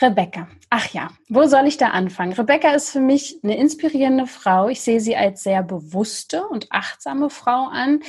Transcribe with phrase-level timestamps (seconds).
[0.00, 0.48] Rebecca.
[0.70, 2.32] Ach ja, wo soll ich da anfangen?
[2.32, 4.68] Rebecca ist für mich eine inspirierende Frau.
[4.68, 8.02] Ich sehe sie als sehr bewusste und achtsame Frau an.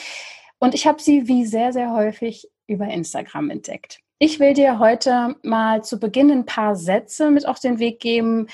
[0.59, 3.99] Und ich habe sie wie sehr, sehr häufig über Instagram entdeckt.
[4.17, 8.47] Ich will dir heute mal zu Beginn ein paar Sätze mit auf den Weg geben,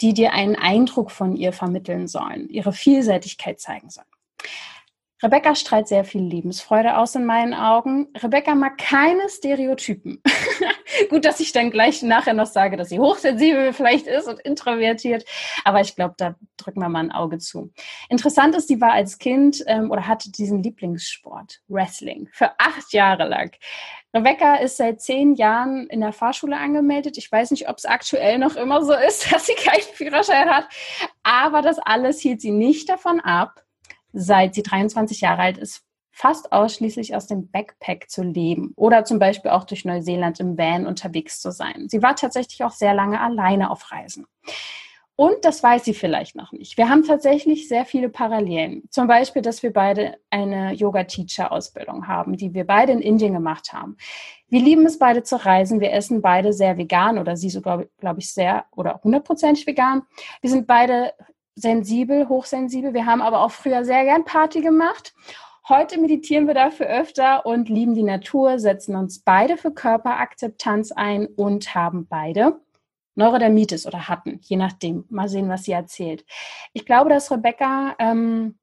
[0.00, 4.08] die dir einen Eindruck von ihr vermitteln sollen, ihre Vielseitigkeit zeigen sollen.
[5.24, 8.08] Rebecca strahlt sehr viel Lebensfreude aus in meinen Augen.
[8.14, 10.22] Rebecca mag keine Stereotypen.
[11.08, 15.24] Gut, dass ich dann gleich nachher noch sage, dass sie hochsensibel vielleicht ist und introvertiert.
[15.64, 17.72] Aber ich glaube, da drücken wir mal ein Auge zu.
[18.10, 23.26] Interessant ist, sie war als Kind ähm, oder hatte diesen Lieblingssport, Wrestling, für acht Jahre
[23.26, 23.56] lang.
[24.12, 27.16] Rebecca ist seit zehn Jahren in der Fahrschule angemeldet.
[27.16, 30.68] Ich weiß nicht, ob es aktuell noch immer so ist, dass sie keinen Führerschein hat.
[31.22, 33.63] Aber das alles hielt sie nicht davon ab,
[34.14, 39.18] seit sie 23 Jahre alt ist, fast ausschließlich aus dem Backpack zu leben oder zum
[39.18, 41.88] Beispiel auch durch Neuseeland im Van unterwegs zu sein.
[41.88, 44.26] Sie war tatsächlich auch sehr lange alleine auf Reisen.
[45.16, 46.76] Und das weiß sie vielleicht noch nicht.
[46.76, 48.82] Wir haben tatsächlich sehr viele Parallelen.
[48.90, 53.96] Zum Beispiel, dass wir beide eine Yoga-Teacher-Ausbildung haben, die wir beide in Indien gemacht haben.
[54.48, 55.80] Wir lieben es beide zu reisen.
[55.80, 60.02] Wir essen beide sehr vegan oder sie sogar, glaube ich, sehr oder hundertprozentig vegan.
[60.40, 61.12] Wir sind beide
[61.56, 62.94] sensibel, hochsensibel.
[62.94, 65.14] Wir haben aber auch früher sehr gern Party gemacht.
[65.68, 71.26] Heute meditieren wir dafür öfter und lieben die Natur, setzen uns beide für Körperakzeptanz ein
[71.26, 72.60] und haben beide
[73.14, 75.04] Neurodermitis oder hatten, je nachdem.
[75.08, 76.26] Mal sehen, was sie erzählt.
[76.72, 78.58] Ich glaube, dass Rebecca ähm,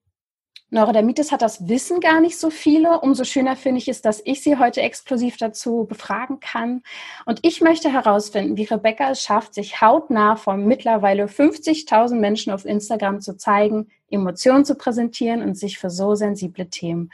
[0.74, 3.02] Neurodermitis hat das Wissen gar nicht so viele.
[3.02, 6.82] Umso schöner finde ich es, dass ich Sie heute exklusiv dazu befragen kann.
[7.26, 12.64] Und ich möchte herausfinden, wie Rebecca es schafft, sich hautnah von mittlerweile 50.000 Menschen auf
[12.64, 17.12] Instagram zu zeigen, Emotionen zu präsentieren und sich für so sensible Themen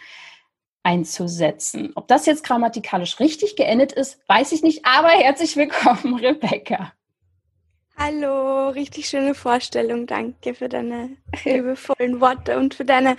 [0.84, 1.94] einzusetzen.
[1.96, 4.86] Ob das jetzt grammatikalisch richtig geendet ist, weiß ich nicht.
[4.86, 6.94] Aber herzlich willkommen, Rebecca.
[8.00, 10.06] Hallo, richtig schöne Vorstellung.
[10.06, 11.09] Danke für deine
[11.46, 13.18] liebevollen Worte und für deine,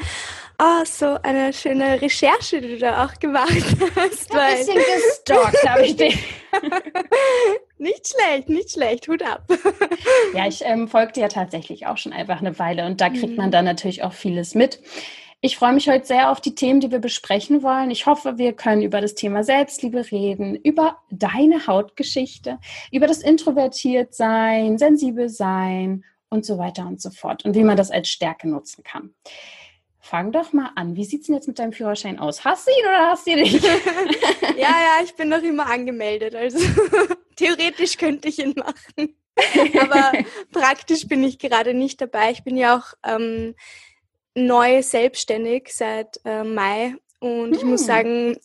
[0.60, 3.50] oh, so eine schöne Recherche, die du da auch gemacht
[3.96, 4.32] hast.
[4.32, 6.16] Ein bisschen gestalkt habe ich dich.
[7.78, 9.08] nicht schlecht, nicht schlecht.
[9.08, 9.42] Hut ab.
[10.32, 13.36] ja, ich ähm, folgte ja tatsächlich auch schon einfach eine Weile und da kriegt mhm.
[13.36, 14.80] man dann natürlich auch vieles mit.
[15.40, 17.92] Ich freue mich heute sehr auf die Themen, die wir besprechen wollen.
[17.92, 22.58] Ich hoffe, wir können über das Thema Selbstliebe reden, über deine Hautgeschichte,
[22.90, 27.92] über das Introvertiertsein, sensibel sein und so weiter und so fort und wie man das
[27.92, 29.14] als Stärke nutzen kann.
[30.00, 30.96] Fang doch mal an.
[30.96, 32.44] Wie sieht es denn jetzt mit deinem Führerschein aus?
[32.44, 33.62] Hast du ihn oder hast du ihn nicht?
[34.56, 36.34] ja, ja, ich bin noch immer angemeldet.
[36.34, 36.58] Also
[37.36, 39.14] theoretisch könnte ich ihn machen.
[39.80, 40.12] Aber
[40.50, 42.32] praktisch bin ich gerade nicht dabei.
[42.32, 43.54] Ich bin ja auch ähm,
[44.46, 47.52] neu selbstständig seit äh, Mai und hm.
[47.52, 47.86] ich muss hm.
[47.86, 48.36] sagen,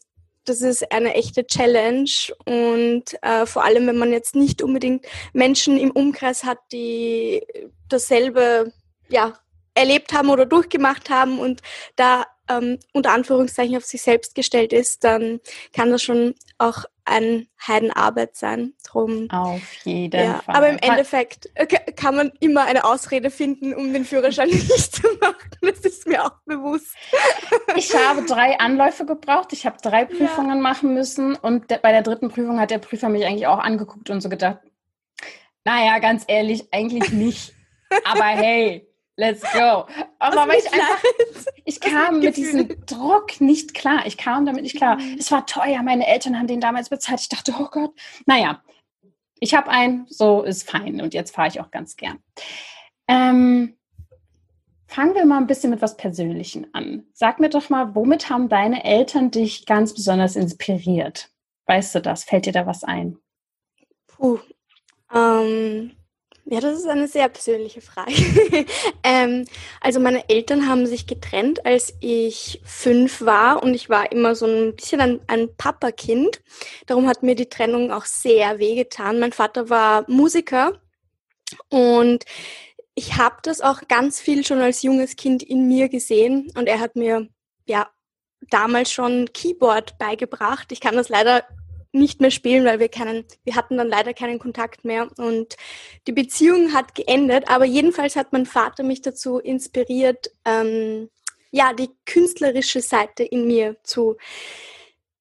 [0.45, 2.09] das ist eine echte Challenge
[2.45, 7.41] und äh, vor allem, wenn man jetzt nicht unbedingt Menschen im Umkreis hat, die
[7.87, 8.73] dasselbe
[9.07, 9.33] ja,
[9.73, 11.61] erlebt haben oder durchgemacht haben und
[11.95, 15.39] da ähm, unter Anführungszeichen auf sich selbst gestellt ist, dann
[15.71, 18.73] kann das schon auch ein Heidenarbeit sein.
[18.87, 20.39] Drum, auf jeden ja.
[20.39, 20.55] Fall.
[20.55, 25.07] Aber im Endeffekt äh, kann man immer eine Ausrede finden, um den Führerschein nicht zu
[25.19, 25.49] machen.
[25.61, 26.95] Das ist mir auch bewusst.
[27.75, 29.51] Ich habe drei Anläufe gebraucht.
[29.51, 30.61] Ich habe drei Prüfungen ja.
[30.61, 31.35] machen müssen.
[31.35, 34.59] Und bei der dritten Prüfung hat der Prüfer mich eigentlich auch angeguckt und so gedacht,
[35.65, 37.53] naja, ganz ehrlich, eigentlich nicht.
[38.05, 39.85] Aber hey, Let's go.
[40.19, 41.03] Aber weil ich einfach,
[41.65, 44.05] ich kam mit diesem Druck nicht klar.
[44.07, 44.97] Ich kam damit nicht klar.
[44.97, 45.17] Mhm.
[45.19, 45.83] Es war teuer.
[45.83, 47.21] Meine Eltern haben den damals bezahlt.
[47.21, 47.91] Ich dachte, oh Gott.
[48.25, 48.63] Naja,
[49.39, 50.99] ich habe einen, so ist fein.
[50.99, 52.19] Und jetzt fahre ich auch ganz gern.
[53.07, 53.77] Ähm,
[54.87, 57.05] fangen wir mal ein bisschen mit was Persönlichem an.
[57.13, 61.29] Sag mir doch mal, womit haben deine Eltern dich ganz besonders inspiriert?
[61.67, 62.23] Weißt du das?
[62.23, 63.17] Fällt dir da was ein?
[64.07, 64.39] Puh.
[65.13, 65.91] Ähm,
[66.45, 68.13] ja, das ist eine sehr persönliche Frage.
[69.03, 69.45] ähm,
[69.79, 74.45] also meine Eltern haben sich getrennt, als ich fünf war und ich war immer so
[74.45, 76.41] ein bisschen ein, ein Papakind.
[76.85, 79.19] Darum hat mir die Trennung auch sehr wehgetan.
[79.19, 80.81] Mein Vater war Musiker
[81.69, 82.25] und
[82.93, 86.79] ich habe das auch ganz viel schon als junges Kind in mir gesehen und er
[86.81, 87.29] hat mir
[87.65, 87.89] ja
[88.49, 90.73] damals schon Keyboard beigebracht.
[90.73, 91.45] Ich kann das leider
[91.93, 95.55] nicht mehr spielen, weil wir keinen, wir hatten dann leider keinen Kontakt mehr und
[96.07, 97.47] die Beziehung hat geendet.
[97.47, 101.09] Aber jedenfalls hat mein Vater mich dazu inspiriert, ähm,
[101.51, 104.17] ja, die künstlerische Seite in mir zu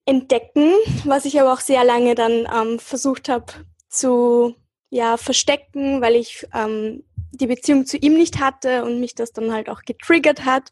[0.05, 0.73] entdecken,
[1.05, 3.53] was ich aber auch sehr lange dann ähm, versucht habe
[3.87, 4.55] zu
[4.89, 9.53] ja, verstecken, weil ich ähm, die Beziehung zu ihm nicht hatte und mich das dann
[9.53, 10.71] halt auch getriggert hat.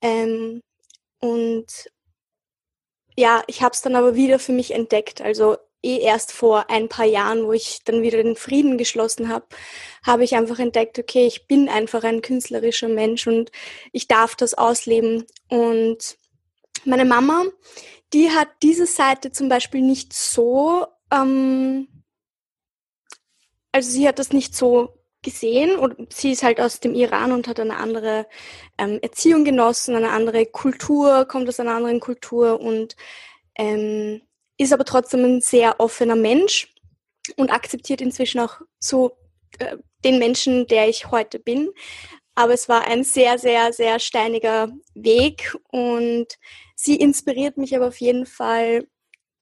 [0.00, 0.62] Ähm,
[1.20, 1.66] und
[3.16, 5.20] ja, ich habe es dann aber wieder für mich entdeckt.
[5.20, 9.46] Also eh erst vor ein paar Jahren, wo ich dann wieder den Frieden geschlossen habe,
[10.04, 13.50] habe ich einfach entdeckt, okay, ich bin einfach ein künstlerischer Mensch und
[13.92, 15.24] ich darf das ausleben.
[15.48, 16.18] Und
[16.84, 17.44] meine Mama,
[18.12, 21.88] die hat diese Seite zum Beispiel nicht so, ähm,
[23.72, 24.95] also sie hat das nicht so
[25.26, 28.26] gesehen und sie ist halt aus dem Iran und hat eine andere
[28.78, 32.96] ähm, Erziehung genossen, eine andere Kultur, kommt aus einer anderen Kultur und
[33.56, 34.22] ähm,
[34.56, 36.72] ist aber trotzdem ein sehr offener Mensch
[37.36, 39.18] und akzeptiert inzwischen auch so
[39.58, 41.70] äh, den Menschen, der ich heute bin.
[42.36, 46.38] Aber es war ein sehr, sehr, sehr steiniger Weg und
[46.76, 48.86] sie inspiriert mich aber auf jeden Fall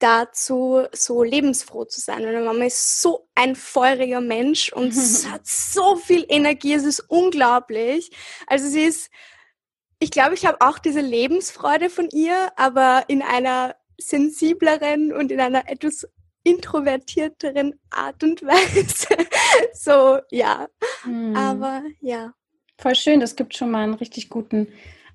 [0.04, 2.24] dazu, so lebensfroh zu sein.
[2.24, 4.92] Meine Mama ist so ein feuriger Mensch und
[5.30, 8.10] hat so viel Energie, es ist unglaublich.
[8.46, 9.10] Also sie ist,
[9.98, 15.40] ich glaube, ich habe auch diese Lebensfreude von ihr, aber in einer sensibleren und in
[15.40, 16.06] einer etwas
[16.42, 19.16] introvertierteren Art und Weise.
[19.72, 20.68] so, ja.
[21.04, 21.34] Hm.
[21.34, 22.34] Aber ja.
[22.76, 24.68] Voll schön, das gibt schon mal einen richtig guten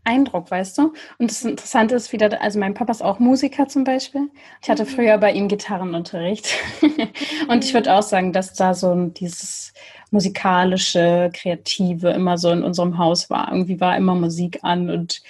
[0.03, 0.93] Eindruck, weißt du?
[1.17, 4.29] Und das Interessante ist wieder, also mein Papa ist auch Musiker zum Beispiel.
[4.61, 4.89] Ich hatte mhm.
[4.89, 6.47] früher bei ihm Gitarrenunterricht.
[7.47, 9.73] und ich würde auch sagen, dass da so dieses
[10.11, 13.51] musikalische, kreative immer so in unserem Haus war.
[13.51, 15.21] Irgendwie war immer Musik an und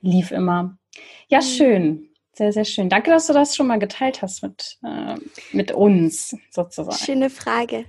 [0.00, 0.76] lief immer.
[1.28, 1.42] Ja, mhm.
[1.42, 2.08] schön.
[2.32, 2.88] Sehr, sehr schön.
[2.88, 5.14] Danke, dass du das schon mal geteilt hast mit, äh,
[5.52, 6.96] mit uns sozusagen.
[6.96, 7.84] Schöne Frage.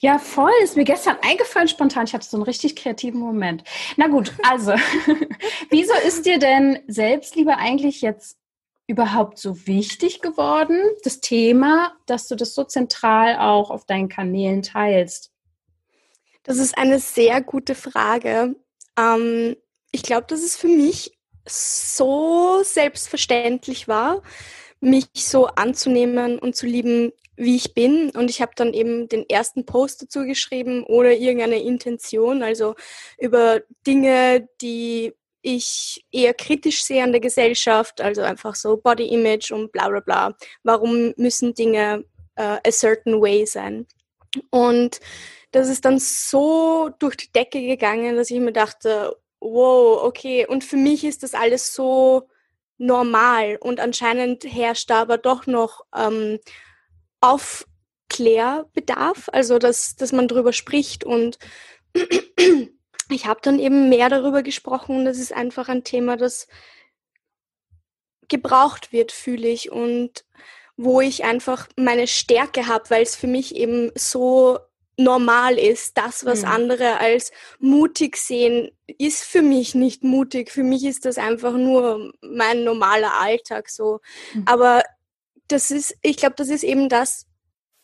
[0.00, 0.52] Ja, voll.
[0.62, 2.06] Ist mir gestern eingefallen spontan.
[2.06, 3.64] Ich hatte so einen richtig kreativen Moment.
[3.96, 4.72] Na gut, also,
[5.70, 8.38] wieso ist dir denn Selbstliebe eigentlich jetzt
[8.86, 14.62] überhaupt so wichtig geworden, das Thema, dass du das so zentral auch auf deinen Kanälen
[14.62, 15.32] teilst?
[16.42, 18.54] Das ist eine sehr gute Frage.
[18.96, 19.56] Ähm,
[19.90, 21.18] ich glaube, dass es für mich
[21.48, 24.22] so selbstverständlich war,
[24.80, 28.10] mich so anzunehmen und zu lieben, wie ich bin.
[28.10, 32.74] Und ich habe dann eben den ersten Post dazu geschrieben ohne irgendeine Intention, also
[33.18, 35.12] über Dinge, die
[35.42, 40.00] ich eher kritisch sehe an der Gesellschaft, also einfach so Body Image und bla bla
[40.00, 40.36] bla.
[40.64, 42.04] Warum müssen Dinge
[42.38, 43.86] uh, a certain way sein?
[44.50, 45.00] Und
[45.52, 50.46] das ist dann so durch die Decke gegangen, dass ich mir dachte, wow, okay.
[50.46, 52.28] Und für mich ist das alles so
[52.78, 56.38] normal und anscheinend herrscht da aber doch noch ähm,
[57.30, 61.38] Aufklärbedarf, also dass, dass man darüber spricht und
[63.10, 66.46] ich habe dann eben mehr darüber gesprochen das ist einfach ein Thema, das
[68.28, 70.24] gebraucht wird, fühle ich und
[70.76, 74.58] wo ich einfach meine Stärke habe, weil es für mich eben so
[74.98, 75.96] normal ist.
[75.96, 76.48] Das, was mhm.
[76.48, 80.50] andere als mutig sehen, ist für mich nicht mutig.
[80.50, 84.00] Für mich ist das einfach nur mein normaler Alltag so.
[84.34, 84.42] Mhm.
[84.46, 84.82] Aber
[85.48, 87.26] das ist, ich glaube, das ist eben das,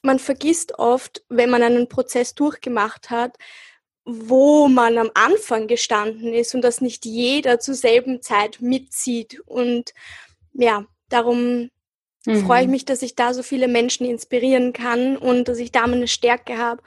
[0.02, 3.36] man vergisst oft, wenn man einen Prozess durchgemacht hat,
[4.04, 9.40] wo man am Anfang gestanden ist und dass nicht jeder zur selben Zeit mitzieht.
[9.46, 9.94] Und
[10.54, 11.70] ja, darum
[12.26, 12.46] mhm.
[12.46, 15.86] freue ich mich, dass ich da so viele Menschen inspirieren kann und dass ich da
[15.86, 16.82] meine Stärke habe.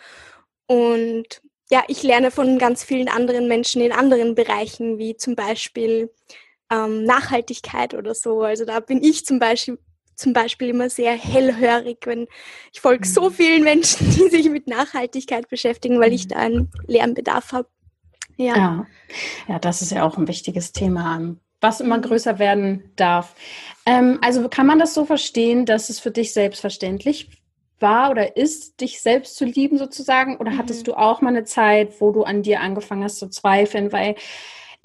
[0.68, 1.42] Und
[1.72, 6.12] ja, ich lerne von ganz vielen anderen Menschen in anderen Bereichen, wie zum Beispiel
[6.70, 8.42] ähm, Nachhaltigkeit oder so.
[8.42, 9.80] Also da bin ich zum Beispiel
[10.16, 12.28] zum Beispiel immer sehr hellhörig, wenn
[12.74, 13.34] ich folge so mhm.
[13.34, 16.30] vielen Menschen, die sich mit Nachhaltigkeit beschäftigen, weil ich mhm.
[16.30, 17.68] da einen Lernbedarf habe.
[18.38, 18.56] Ja.
[18.56, 18.88] ja.
[19.48, 22.04] ja, das ist ja auch ein wichtiges Thema, was immer mhm.
[22.04, 23.36] größer werden darf.
[23.86, 27.30] Ähm, also kann man das so verstehen, dass es für dich selbstverständlich
[27.80, 30.38] war oder ist, dich selbst zu lieben sozusagen?
[30.38, 30.92] Oder hattest mhm.
[30.92, 33.92] du auch mal eine Zeit, wo du an dir angefangen hast zu zweifeln?
[33.92, 34.16] Weil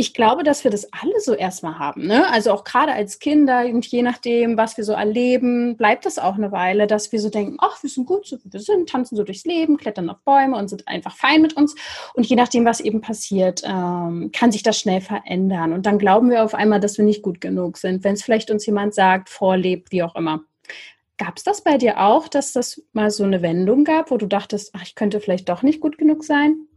[0.00, 2.06] ich glaube, dass wir das alle so erstmal haben.
[2.06, 2.26] Ne?
[2.30, 6.36] Also auch gerade als Kinder und je nachdem, was wir so erleben, bleibt das auch
[6.36, 9.14] eine Weile, dass wir so denken, ach, wir sind gut, so wie wir sind, tanzen
[9.14, 11.74] so durchs Leben, klettern auf Bäume und sind einfach fein mit uns.
[12.14, 15.74] Und je nachdem, was eben passiert, ähm, kann sich das schnell verändern.
[15.74, 18.50] Und dann glauben wir auf einmal, dass wir nicht gut genug sind, wenn es vielleicht
[18.50, 20.40] uns jemand sagt, vorlebt, wie auch immer.
[21.18, 24.24] Gab es das bei dir auch, dass das mal so eine Wendung gab, wo du
[24.24, 26.68] dachtest, ach, ich könnte vielleicht doch nicht gut genug sein?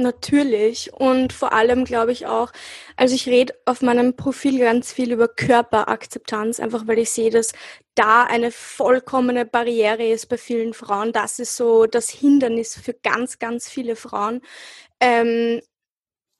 [0.00, 2.52] Natürlich und vor allem glaube ich auch,
[2.96, 7.52] also ich rede auf meinem Profil ganz viel über Körperakzeptanz, einfach weil ich sehe, dass
[7.94, 11.12] da eine vollkommene Barriere ist bei vielen Frauen.
[11.12, 14.40] Das ist so das Hindernis für ganz, ganz viele Frauen.
[15.00, 15.60] Ähm,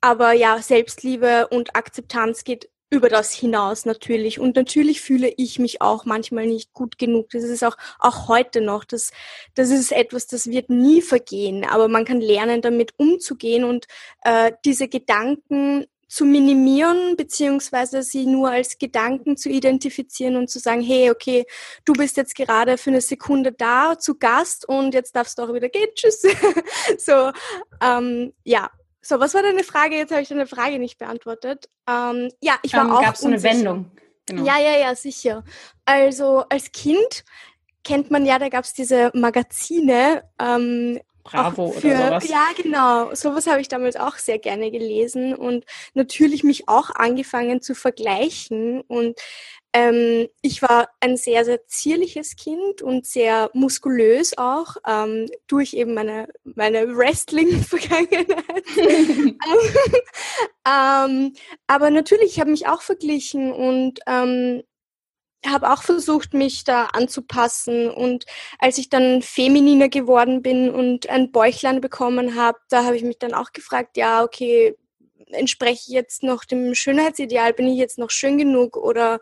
[0.01, 4.39] aber ja, Selbstliebe und Akzeptanz geht über das hinaus natürlich.
[4.39, 7.29] Und natürlich fühle ich mich auch manchmal nicht gut genug.
[7.31, 8.83] Das ist auch, auch heute noch.
[8.83, 9.11] Das,
[9.55, 11.65] das ist etwas, das wird nie vergehen.
[11.65, 13.87] Aber man kann lernen, damit umzugehen und
[14.23, 20.81] äh, diese Gedanken zu minimieren, beziehungsweise sie nur als Gedanken zu identifizieren und zu sagen,
[20.81, 21.45] hey, okay,
[21.85, 25.53] du bist jetzt gerade für eine Sekunde da zu Gast und jetzt darfst du auch
[25.53, 26.23] wieder gehen, tschüss.
[26.97, 27.31] so,
[27.81, 28.69] ähm, ja,
[29.01, 29.95] so, was war deine Frage?
[29.95, 31.69] Jetzt habe ich deine Frage nicht beantwortet.
[31.89, 33.01] Ähm, ja, ich war ähm, auch.
[33.01, 33.91] Gab es so eine Wendung?
[34.27, 34.45] Genau.
[34.45, 35.43] Ja, ja, ja, sicher.
[35.85, 37.25] Also als Kind
[37.83, 40.23] kennt man ja, da gab es diese Magazine.
[40.39, 42.29] Ähm, Bravo für, oder sowas.
[42.29, 43.13] Ja, genau.
[43.13, 48.81] Sowas habe ich damals auch sehr gerne gelesen und natürlich mich auch angefangen zu vergleichen.
[48.81, 49.19] Und
[49.73, 55.93] ähm, ich war ein sehr, sehr zierliches Kind und sehr muskulös auch, ähm, durch eben
[55.93, 58.65] meine, meine Wrestling-Vergangenheit.
[60.67, 61.33] ähm,
[61.67, 64.63] aber natürlich, ich habe mich auch verglichen und ähm,
[65.45, 67.89] habe auch versucht, mich da anzupassen.
[67.89, 68.25] Und
[68.59, 73.19] als ich dann femininer geworden bin und ein Bäuchlein bekommen habe, da habe ich mich
[73.19, 74.75] dann auch gefragt, ja, okay,
[75.31, 77.53] entspreche ich jetzt noch dem Schönheitsideal?
[77.53, 78.77] Bin ich jetzt noch schön genug?
[78.77, 79.19] Oder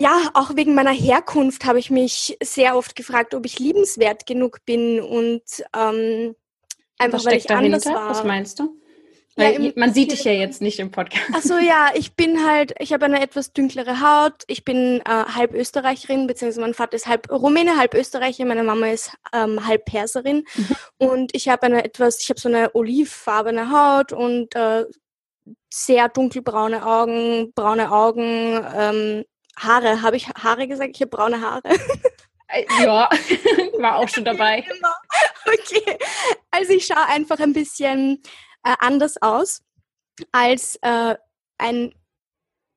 [0.00, 4.64] ja, auch wegen meiner Herkunft habe ich mich sehr oft gefragt, ob ich liebenswert genug
[4.64, 5.42] bin und
[5.76, 6.36] ähm,
[6.98, 7.64] einfach weil ich dahinter?
[7.64, 8.10] anders war.
[8.10, 8.76] Was meinst du?
[9.36, 11.24] Ja, man sieht dich ja jetzt nicht im Podcast.
[11.32, 14.42] Ach so, ja, ich bin halt, ich habe eine etwas dünklere Haut.
[14.48, 18.88] Ich bin äh, halb Österreicherin, beziehungsweise mein Vater ist halb Rumäne, halb Österreicher, meine Mama
[18.88, 20.44] ist ähm, halb Perserin.
[20.56, 20.76] Mhm.
[20.98, 24.86] Und ich habe eine etwas, ich habe so eine olivfarbene Haut und äh,
[25.72, 29.24] sehr dunkelbraune Augen, braune Augen, ähm,
[29.58, 30.02] Haare.
[30.02, 30.92] Habe ich Haare gesagt?
[30.94, 31.62] Ich habe braune Haare.
[32.48, 33.08] Äh, ja,
[33.78, 34.64] war auch schon dabei.
[35.50, 35.96] Okay,
[36.50, 38.22] also ich schaue einfach ein bisschen
[38.64, 39.62] äh, anders aus
[40.30, 41.16] als äh,
[41.56, 41.94] ein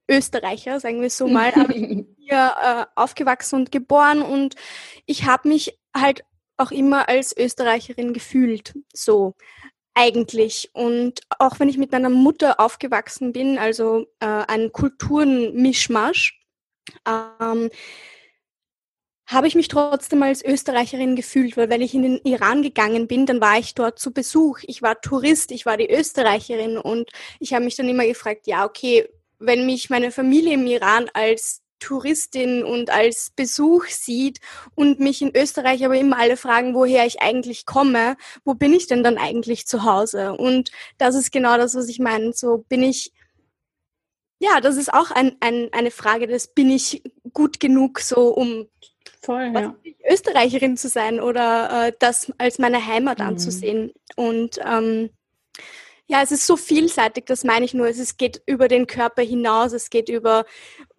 [0.09, 1.51] Österreicher, sagen wir so mal.
[1.53, 4.55] Aber ich bin hier äh, aufgewachsen und geboren und
[5.05, 6.23] ich habe mich halt
[6.55, 8.73] auch immer als Österreicherin gefühlt.
[8.93, 9.35] So
[9.93, 10.69] eigentlich.
[10.73, 16.40] Und auch wenn ich mit meiner Mutter aufgewachsen bin, also äh, ein Kulturenmischmasch,
[17.07, 17.69] ähm,
[19.27, 23.25] habe ich mich trotzdem als Österreicherin gefühlt, weil wenn ich in den Iran gegangen bin,
[23.25, 24.59] dann war ich dort zu Besuch.
[24.63, 27.09] Ich war Tourist, ich war die Österreicherin und
[27.39, 29.07] ich habe mich dann immer gefragt, ja, okay,
[29.39, 34.39] wenn mich meine Familie im Iran als Touristin und als Besuch sieht
[34.75, 38.87] und mich in Österreich aber immer alle fragen, woher ich eigentlich komme, wo bin ich
[38.87, 40.33] denn dann eigentlich zu Hause?
[40.33, 42.33] Und das ist genau das, was ich meine.
[42.33, 43.11] So bin ich
[44.41, 48.67] ja, das ist auch ein, ein, eine Frage des, bin ich gut genug so, um
[49.21, 49.75] Voll, ja.
[50.09, 53.27] Österreicherin zu sein oder äh, das als meine Heimat mhm.
[53.27, 53.91] anzusehen.
[54.15, 55.11] Und ähm,
[56.07, 57.85] ja, es ist so vielseitig, das meine ich nur.
[57.85, 60.45] Es geht über den Körper hinaus, es geht über,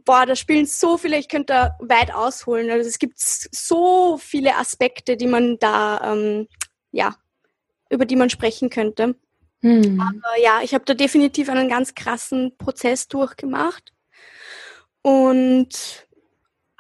[0.05, 2.71] boah, da spielen so viele, ich könnte da weit ausholen.
[2.71, 6.47] Also es gibt so viele Aspekte, die man da, ähm,
[6.93, 7.17] ja,
[7.91, 9.17] über die man sprechen könnte.
[9.63, 10.01] Hm.
[10.01, 13.93] Aber ja, ich habe da definitiv einen ganz krassen Prozess durchgemacht
[15.03, 16.07] und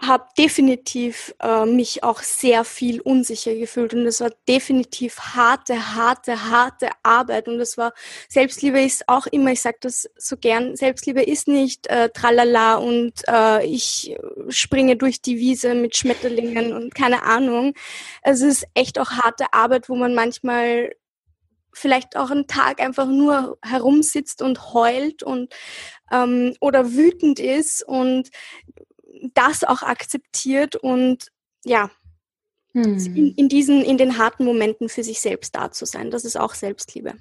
[0.02, 6.50] habe definitiv äh, mich auch sehr viel unsicher gefühlt und es war definitiv harte, harte,
[6.50, 7.92] harte Arbeit und es war
[8.28, 13.12] Selbstliebe ist auch immer, ich sage das so gern, Selbstliebe ist nicht äh, tralala und
[13.28, 14.16] äh, ich
[14.48, 17.74] springe durch die Wiese mit Schmetterlingen und keine Ahnung.
[18.22, 20.90] Es ist echt auch harte Arbeit, wo man manchmal
[21.72, 25.52] vielleicht auch einen Tag einfach nur herumsitzt und heult und
[26.10, 28.30] ähm, oder wütend ist und
[29.34, 31.28] das auch akzeptiert und
[31.64, 31.90] ja,
[32.72, 32.98] hm.
[32.98, 36.10] in, in, diesen, in den harten Momenten für sich selbst da zu sein.
[36.10, 37.14] Das ist auch Selbstliebe.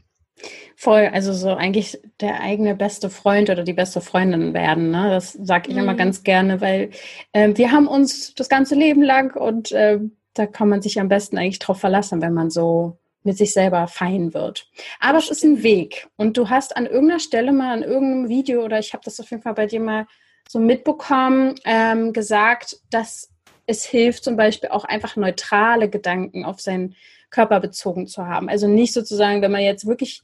[0.76, 4.90] Voll, also so eigentlich der eigene beste Freund oder die beste Freundin werden.
[4.90, 5.10] Ne?
[5.10, 5.84] Das sage ich mhm.
[5.84, 6.90] immer ganz gerne, weil
[7.34, 10.00] äh, wir haben uns das ganze Leben lang und äh,
[10.34, 13.88] da kann man sich am besten eigentlich drauf verlassen, wenn man so mit sich selber
[13.88, 14.68] fein wird.
[15.00, 16.08] Aber es ist ein Weg.
[16.18, 19.30] Und du hast an irgendeiner Stelle mal in irgendeinem Video oder ich habe das auf
[19.32, 20.08] jeden Fall bei dir mal
[20.50, 23.30] so mitbekommen, ähm, gesagt, dass
[23.68, 26.96] es hilft, zum Beispiel auch einfach neutrale Gedanken auf seinen
[27.30, 28.50] Körper bezogen zu haben.
[28.50, 30.22] Also nicht sozusagen, wenn man jetzt wirklich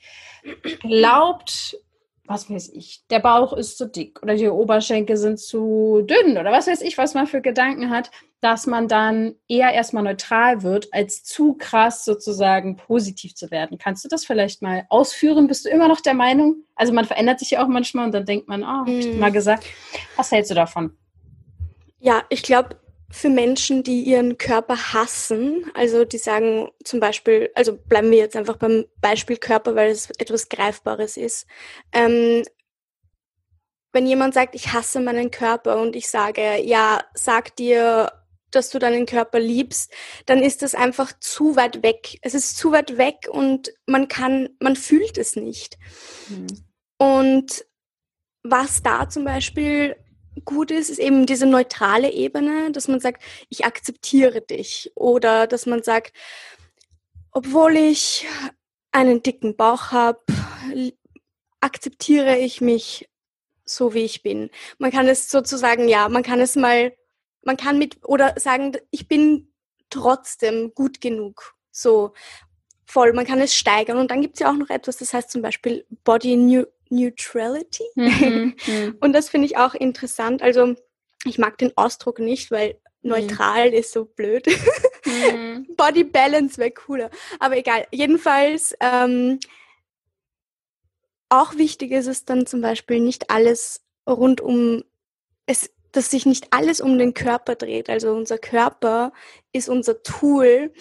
[0.81, 1.77] glaubt,
[2.27, 6.51] was weiß ich, der Bauch ist zu dick oder die Oberschenkel sind zu dünn oder
[6.51, 10.93] was weiß ich, was man für Gedanken hat, dass man dann eher erstmal neutral wird,
[10.93, 13.77] als zu krass sozusagen positiv zu werden.
[13.77, 15.47] Kannst du das vielleicht mal ausführen?
[15.47, 16.57] Bist du immer noch der Meinung?
[16.75, 19.19] Also man verändert sich ja auch manchmal und dann denkt man, oh, hab ich mm.
[19.19, 19.65] mal gesagt.
[20.17, 20.91] Was hältst du davon?
[21.99, 22.77] Ja, ich glaube,
[23.09, 28.35] für Menschen, die ihren Körper hassen, also die sagen zum Beispiel, also bleiben wir jetzt
[28.35, 31.47] einfach beim Beispiel Körper, weil es etwas Greifbares ist.
[31.93, 32.43] Ähm,
[33.93, 38.11] wenn jemand sagt, ich hasse meinen Körper und ich sage, ja, sag dir,
[38.51, 39.91] dass du deinen Körper liebst,
[40.25, 42.17] dann ist das einfach zu weit weg.
[42.21, 45.77] Es ist zu weit weg und man kann, man fühlt es nicht.
[46.29, 46.47] Mhm.
[46.97, 47.65] Und
[48.43, 49.95] was da zum Beispiel
[50.45, 54.91] gut ist, ist eben diese neutrale Ebene, dass man sagt, ich akzeptiere dich.
[54.95, 56.13] Oder dass man sagt,
[57.31, 58.25] obwohl ich
[58.91, 60.21] einen dicken Bauch habe,
[61.61, 63.09] akzeptiere ich mich
[63.65, 64.49] so, wie ich bin.
[64.77, 66.93] Man kann es sozusagen, ja, man kann es mal,
[67.43, 69.53] man kann mit, oder sagen, ich bin
[69.89, 71.55] trotzdem gut genug.
[71.71, 72.13] So
[72.85, 73.97] voll, man kann es steigern.
[73.97, 77.83] Und dann gibt es ja auch noch etwas, das heißt zum Beispiel Body New Neutrality.
[77.95, 78.97] Mhm, mhm.
[78.99, 80.41] Und das finde ich auch interessant.
[80.41, 80.75] Also
[81.25, 83.09] ich mag den Ausdruck nicht, weil mhm.
[83.11, 83.75] neutral mhm.
[83.75, 84.47] ist so blöd.
[85.05, 85.67] Mhm.
[85.77, 87.09] Body Balance wäre cooler.
[87.39, 87.87] Aber egal.
[87.91, 89.39] Jedenfalls ähm,
[91.29, 94.83] auch wichtig ist es dann zum Beispiel nicht alles rund um
[95.45, 97.89] es, dass sich nicht alles um den Körper dreht.
[97.89, 99.11] Also unser Körper
[99.51, 100.73] ist unser Tool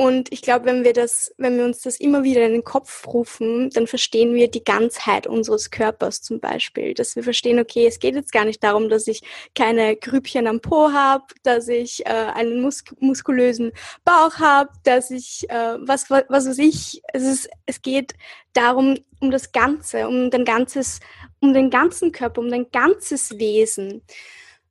[0.00, 3.04] und ich glaube, wenn wir das, wenn wir uns das immer wieder in den Kopf
[3.08, 6.94] rufen, dann verstehen wir die Ganzheit unseres Körpers zum Beispiel.
[6.94, 9.22] Dass wir verstehen, okay, es geht jetzt gar nicht darum, dass ich
[9.56, 13.72] keine Grübchen am Po habe, dass ich äh, einen mus muskulösen
[14.04, 17.02] Bauch habe, dass ich äh, was, was, was weiß ich.
[17.12, 18.14] Es, ist, es geht
[18.52, 21.00] darum, um das Ganze, um den ganzes,
[21.40, 24.02] um den ganzen Körper, um dein ganzes Wesen.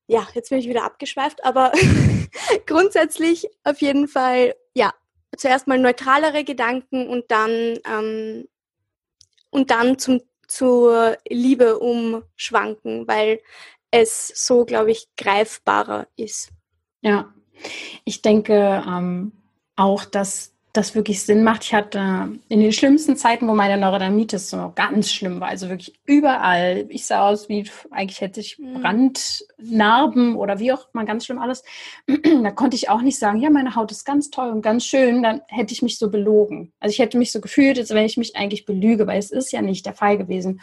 [0.08, 1.74] Ja, jetzt bin ich wieder abgeschweift, aber
[2.66, 4.56] grundsätzlich auf jeden Fall,
[5.38, 8.48] zuerst mal neutralere Gedanken und dann, ähm,
[9.50, 13.42] und dann zum, zur Liebe umschwanken, weil
[13.92, 16.50] es so, glaube ich, greifbarer ist.
[17.02, 17.34] Ja,
[18.06, 19.32] ich denke ähm,
[19.76, 21.64] auch, dass das wirklich Sinn macht.
[21.64, 26.00] Ich hatte in den schlimmsten Zeiten, wo meine Neurodermitis so ganz schlimm war, also wirklich
[26.06, 26.86] überall.
[26.90, 28.82] Ich sah aus wie, eigentlich hätte ich mhm.
[28.82, 31.64] Brandnarben oder wie auch immer, ganz schlimm alles.
[32.44, 35.24] da konnte ich auch nicht sagen, ja, meine Haut ist ganz toll und ganz schön.
[35.24, 36.72] Dann hätte ich mich so belogen.
[36.80, 39.52] Also ich hätte mich so gefühlt, als wenn ich mich eigentlich belüge, weil es ist
[39.52, 40.62] ja nicht der Fall gewesen.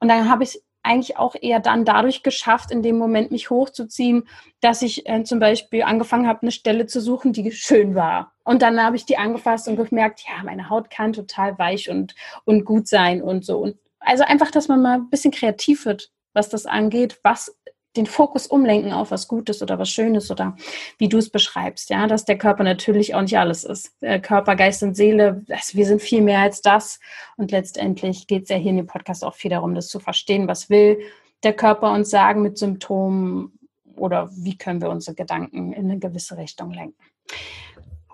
[0.00, 4.26] Und dann habe ich eigentlich auch eher dann dadurch geschafft, in dem Moment mich hochzuziehen,
[4.60, 8.32] dass ich äh, zum Beispiel angefangen habe, eine Stelle zu suchen, die schön war.
[8.44, 12.14] Und dann habe ich die angefasst und gemerkt, ja, meine Haut kann total weich und,
[12.44, 13.58] und gut sein und so.
[13.58, 17.57] Und also einfach, dass man mal ein bisschen kreativ wird, was das angeht, was
[17.98, 20.56] den Fokus umlenken auf was Gutes oder was Schönes oder
[20.96, 23.92] wie du es beschreibst, ja, dass der Körper natürlich auch nicht alles ist.
[24.00, 27.00] Der Körper, Geist und Seele, also wir sind viel mehr als das.
[27.36, 30.48] Und letztendlich geht es ja hier in dem Podcast auch viel darum, das zu verstehen,
[30.48, 30.98] was will
[31.42, 33.52] der Körper uns sagen mit Symptomen
[33.96, 37.02] oder wie können wir unsere Gedanken in eine gewisse Richtung lenken.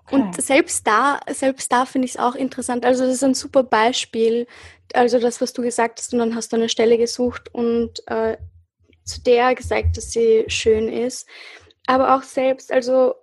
[0.06, 0.16] Okay.
[0.16, 2.84] Und selbst da, selbst da finde ich es auch interessant.
[2.84, 4.46] Also das ist ein super Beispiel.
[4.92, 8.36] Also das, was du gesagt hast, und dann hast du eine Stelle gesucht und äh,
[9.04, 11.28] zu der gesagt, dass sie schön ist.
[11.86, 13.14] Aber auch selbst, also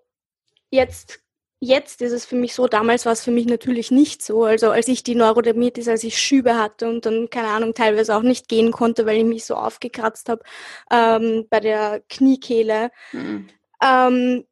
[0.69, 1.19] jetzt,
[1.59, 4.43] jetzt ist es für mich so, damals war es für mich natürlich nicht so.
[4.43, 8.21] Also als ich die Neurodermitis, als ich Schübe hatte und dann, keine Ahnung, teilweise auch
[8.21, 10.43] nicht gehen konnte, weil ich mich so aufgekratzt habe
[10.91, 12.91] ähm, bei der Kniekehle.
[13.11, 13.47] Mhm.
[13.83, 14.45] Ähm,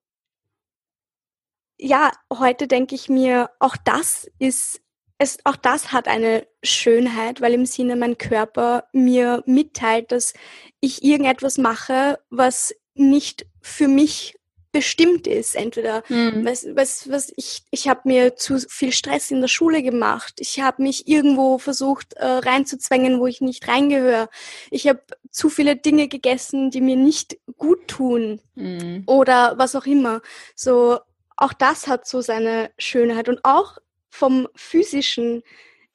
[1.80, 4.82] ja, heute denke ich mir, auch das ist
[5.20, 10.34] es, auch das hat eine Schönheit, weil im Sinne mein Körper mir mitteilt, dass
[10.80, 14.36] ich irgendetwas mache, was nicht für mich
[14.72, 15.56] bestimmt ist.
[15.56, 16.46] Entweder mhm.
[16.46, 20.36] was, was, was ich, ich habe mir zu viel Stress in der Schule gemacht.
[20.40, 24.30] Ich habe mich irgendwo versucht äh, reinzuzwängen, wo ich nicht reingehöre.
[24.72, 25.02] Ich habe
[25.32, 28.40] zu viele Dinge gegessen, die mir nicht gut tun.
[28.56, 29.04] Mhm.
[29.06, 30.22] Oder was auch immer.
[30.56, 31.00] So,
[31.36, 33.28] auch das hat so seine Schönheit.
[33.28, 33.80] Und auch
[34.10, 35.44] vom physischen.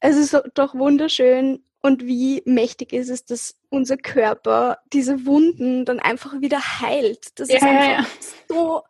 [0.00, 6.00] Es ist doch wunderschön und wie mächtig ist es, dass unser Körper diese Wunden dann
[6.00, 7.38] einfach wieder heilt.
[7.38, 8.06] Das ja, ist einfach ja.
[8.48, 8.82] so,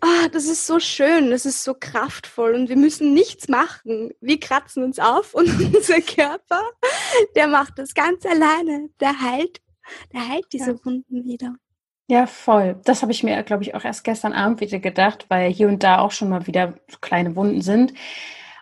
[0.00, 4.12] ah, das ist so schön, das ist so kraftvoll und wir müssen nichts machen.
[4.20, 6.62] Wir kratzen uns auf und unser Körper,
[7.36, 8.90] der macht das ganz alleine.
[8.98, 9.60] Der heilt,
[10.12, 10.84] der heilt diese ja.
[10.84, 11.54] Wunden wieder.
[12.10, 12.76] Ja, voll.
[12.84, 15.82] Das habe ich mir, glaube ich, auch erst gestern Abend wieder gedacht, weil hier und
[15.82, 17.92] da auch schon mal wieder kleine Wunden sind.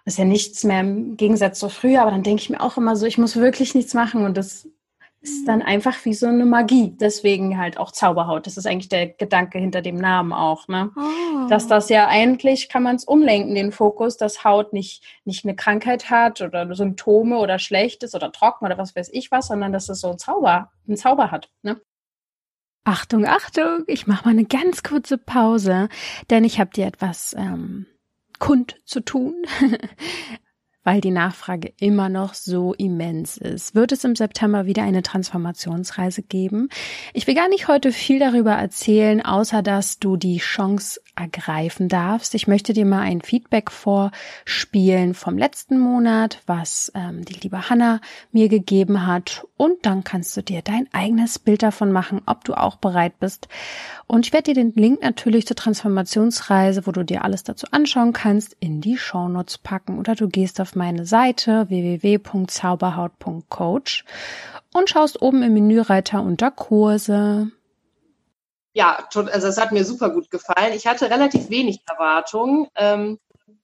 [0.04, 2.76] Das ist ja nichts mehr im Gegensatz zu früher, aber dann denke ich mir auch
[2.76, 4.68] immer so, ich muss wirklich nichts machen und das
[5.20, 6.92] ist dann einfach wie so eine Magie.
[6.98, 8.46] Deswegen halt auch Zauberhaut.
[8.46, 10.90] Das ist eigentlich der Gedanke hinter dem Namen auch, ne?
[10.96, 11.48] Oh.
[11.48, 15.54] Dass das ja eigentlich kann man es umlenken, den Fokus, dass Haut nicht, nicht eine
[15.56, 19.72] Krankheit hat oder Symptome oder schlecht ist oder trocken oder was weiß ich was, sondern
[19.72, 21.80] dass es so ein Zauber, einen Zauber hat, ne?
[22.86, 25.88] Achtung, Achtung, ich mache mal eine ganz kurze Pause,
[26.30, 27.86] denn ich habe dir etwas ähm,
[28.38, 29.34] kund zu tun.
[30.84, 33.74] weil die Nachfrage immer noch so immens ist.
[33.74, 36.68] Wird es im September wieder eine Transformationsreise geben?
[37.12, 42.34] Ich will gar nicht heute viel darüber erzählen, außer dass du die Chance ergreifen darfst.
[42.34, 48.00] Ich möchte dir mal ein Feedback vorspielen vom letzten Monat, was ähm, die liebe Hanna
[48.32, 49.46] mir gegeben hat.
[49.56, 53.48] Und dann kannst du dir dein eigenes Bild davon machen, ob du auch bereit bist.
[54.06, 58.12] Und ich werde dir den Link natürlich zur Transformationsreise, wo du dir alles dazu anschauen
[58.12, 59.98] kannst, in die Shownotes packen.
[59.98, 64.04] Oder du gehst auf meine Seite www.zauberhaut.coach
[64.74, 67.50] und schaust oben im Menüreiter unter Kurse
[68.76, 70.74] ja, also es hat mir super gut gefallen.
[70.74, 72.68] Ich hatte relativ wenig Erwartungen.
[72.76, 73.18] Ähm,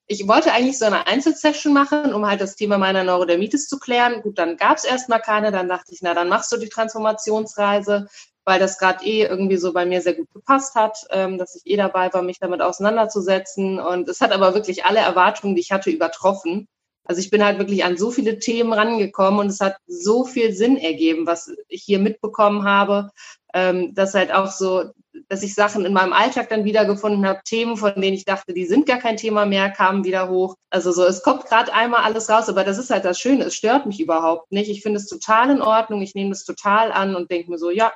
[0.06, 4.22] ich wollte eigentlich so eine Einzelsession machen, um halt das Thema meiner Neurodermitis zu klären.
[4.22, 5.52] Gut, dann gab es erstmal keine.
[5.52, 8.08] Dann dachte ich, na, dann machst du die Transformationsreise,
[8.46, 11.70] weil das gerade eh irgendwie so bei mir sehr gut gepasst hat, ähm, dass ich
[11.70, 13.80] eh dabei war, mich damit auseinanderzusetzen.
[13.80, 16.68] Und es hat aber wirklich alle Erwartungen, die ich hatte, übertroffen.
[17.04, 20.54] Also ich bin halt wirklich an so viele Themen rangekommen und es hat so viel
[20.54, 23.10] Sinn ergeben, was ich hier mitbekommen habe,
[23.52, 24.92] ähm, dass halt auch so,
[25.28, 28.66] dass ich Sachen in meinem Alltag dann wiedergefunden habe, Themen, von denen ich dachte, die
[28.66, 30.56] sind gar kein Thema mehr, kamen wieder hoch.
[30.70, 33.54] Also so, es kommt gerade einmal alles raus, aber das ist halt das Schöne, es
[33.54, 34.70] stört mich überhaupt nicht.
[34.70, 37.70] Ich finde es total in Ordnung, ich nehme das total an und denke mir so,
[37.70, 37.92] ja,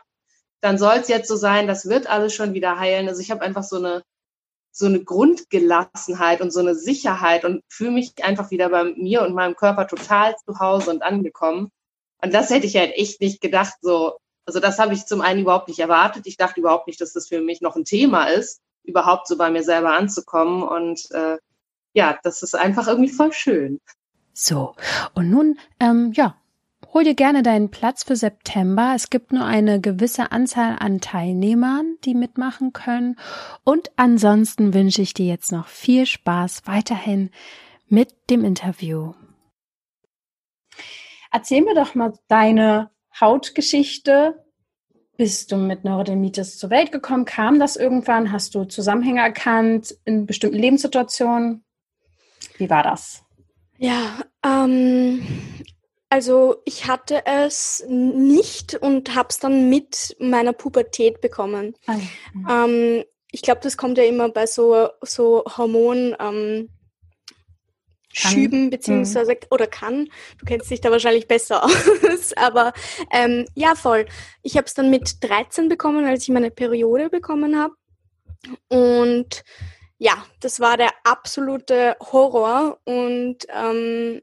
[0.60, 3.08] dann soll es jetzt so sein, das wird alles schon wieder heilen.
[3.08, 4.02] Also ich habe einfach so eine
[4.76, 9.34] so eine Grundgelassenheit und so eine Sicherheit und fühle mich einfach wieder bei mir und
[9.34, 11.70] meinem Körper total zu Hause und angekommen.
[12.22, 15.40] Und das hätte ich halt echt nicht gedacht, so, also das habe ich zum einen
[15.40, 16.26] überhaupt nicht erwartet.
[16.26, 19.50] Ich dachte überhaupt nicht, dass das für mich noch ein Thema ist, überhaupt so bei
[19.50, 20.62] mir selber anzukommen.
[20.62, 21.38] Und äh,
[21.92, 23.80] ja, das ist einfach irgendwie voll schön.
[24.32, 24.74] So,
[25.14, 26.36] und nun, ähm, ja,
[26.92, 28.92] Hol dir gerne deinen Platz für September.
[28.94, 33.16] Es gibt nur eine gewisse Anzahl an Teilnehmern, die mitmachen können.
[33.64, 37.30] Und ansonsten wünsche ich dir jetzt noch viel Spaß weiterhin
[37.88, 39.12] mit dem Interview.
[41.30, 44.44] Erzähl mir doch mal deine Hautgeschichte.
[45.16, 47.24] Bist du mit Neurodermitis zur Welt gekommen?
[47.24, 48.32] Kam das irgendwann?
[48.32, 51.64] Hast du Zusammenhänge erkannt in bestimmten Lebenssituationen?
[52.58, 53.22] Wie war das?
[53.78, 55.26] Ja, ähm,
[56.10, 61.74] also ich hatte es nicht und habe es dann mit meiner Pubertät bekommen.
[61.86, 66.14] Ah, ähm, ich glaube, das kommt ja immer bei so, so Hormon.
[66.20, 66.68] Ähm,
[68.18, 69.46] Schüben beziehungsweise mhm.
[69.50, 70.08] oder kann.
[70.38, 72.72] Du kennst dich da wahrscheinlich besser aus, aber
[73.12, 74.06] ähm, ja voll.
[74.42, 77.74] Ich habe es dann mit 13 bekommen, als ich meine Periode bekommen habe
[78.68, 79.44] und
[79.98, 84.22] ja, das war der absolute Horror und ähm,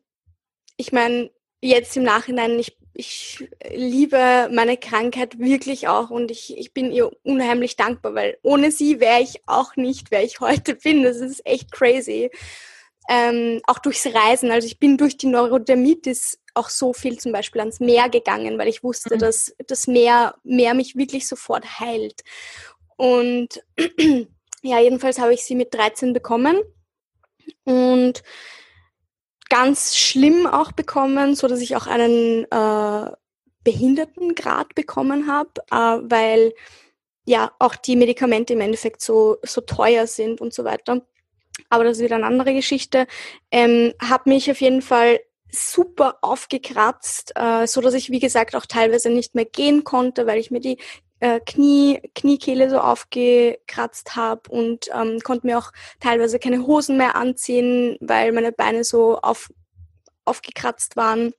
[0.77, 6.73] ich meine, jetzt im Nachhinein, ich, ich liebe meine Krankheit wirklich auch und ich, ich
[6.73, 11.03] bin ihr unheimlich dankbar, weil ohne sie wäre ich auch nicht, wer ich heute bin.
[11.03, 12.29] Das ist echt crazy.
[13.10, 14.52] Ähm, auch durchs Reisen.
[14.52, 18.68] Also ich bin durch die Neurodermitis auch so viel zum Beispiel ans Meer gegangen, weil
[18.68, 19.20] ich wusste, mhm.
[19.20, 22.24] dass das Meer, Meer mich wirklich sofort heilt.
[22.96, 23.63] Und
[24.62, 26.62] ja, jedenfalls habe ich sie mit 13 bekommen.
[27.66, 28.24] Und
[29.50, 33.12] ganz schlimm auch bekommen, so dass ich auch einen äh,
[33.63, 36.54] Behindertengrad bekommen habe, äh, weil
[37.26, 41.06] ja auch die Medikamente im Endeffekt so, so teuer sind und so weiter.
[41.69, 43.08] Aber das ist wieder eine andere Geschichte.
[43.52, 45.19] Ähm, habe mich auf jeden Fall
[45.52, 50.39] super aufgekratzt, äh, so dass ich wie gesagt auch teilweise nicht mehr gehen konnte, weil
[50.39, 50.78] ich mir die
[51.23, 55.71] äh, Knie, Kniekehle so aufgekratzt habe und ähm, konnte mir auch
[56.02, 59.49] teilweise keine Hosen mehr anziehen, weil meine Beine so auf,
[60.26, 61.34] aufgekratzt waren.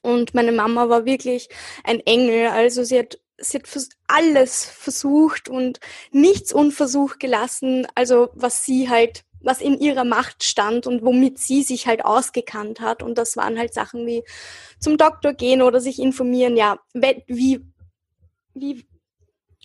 [0.00, 1.48] Und meine Mama war wirklich
[1.84, 2.48] ein Engel.
[2.48, 3.68] Also sie hat, sie hat
[4.06, 5.78] alles versucht und
[6.10, 7.86] nichts unversucht gelassen.
[7.94, 12.80] Also was sie halt, was in ihrer Macht stand und womit sie sich halt ausgekannt
[12.80, 13.02] hat.
[13.02, 14.24] Und das waren halt Sachen wie
[14.78, 17.60] zum Doktor gehen oder sich informieren, ja, wie,
[18.54, 18.84] wie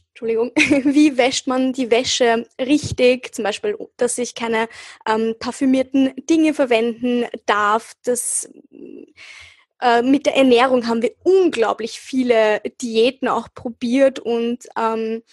[0.09, 0.51] Entschuldigung,
[0.93, 3.33] wie wäscht man die Wäsche richtig?
[3.33, 4.69] Zum Beispiel, dass ich keine
[5.07, 7.93] ähm, parfümierten Dinge verwenden darf.
[8.03, 8.47] Das,
[9.81, 15.23] äh, mit der Ernährung haben wir unglaublich viele Diäten auch probiert und ähm,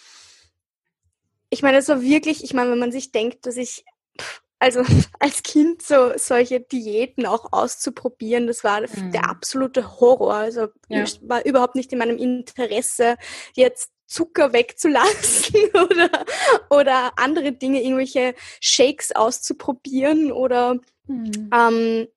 [1.53, 3.83] ich meine, es war wirklich, ich meine, wenn man sich denkt, dass ich
[4.59, 4.83] also
[5.19, 9.11] als Kind so solche Diäten auch auszuprobieren, das war mhm.
[9.11, 10.35] der absolute Horror.
[10.35, 11.05] Also ja.
[11.21, 13.17] war überhaupt nicht in meinem Interesse,
[13.53, 16.09] jetzt Zucker wegzulassen oder,
[16.69, 20.75] oder andere Dinge, irgendwelche Shakes auszuprobieren oder
[21.07, 21.49] mhm.
[21.53, 22.07] ähm,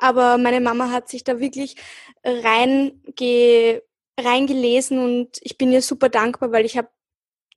[0.00, 1.76] aber meine Mama hat sich da wirklich
[2.24, 3.82] reinge,
[4.18, 6.88] reingelesen und ich bin ihr super dankbar, weil ich habe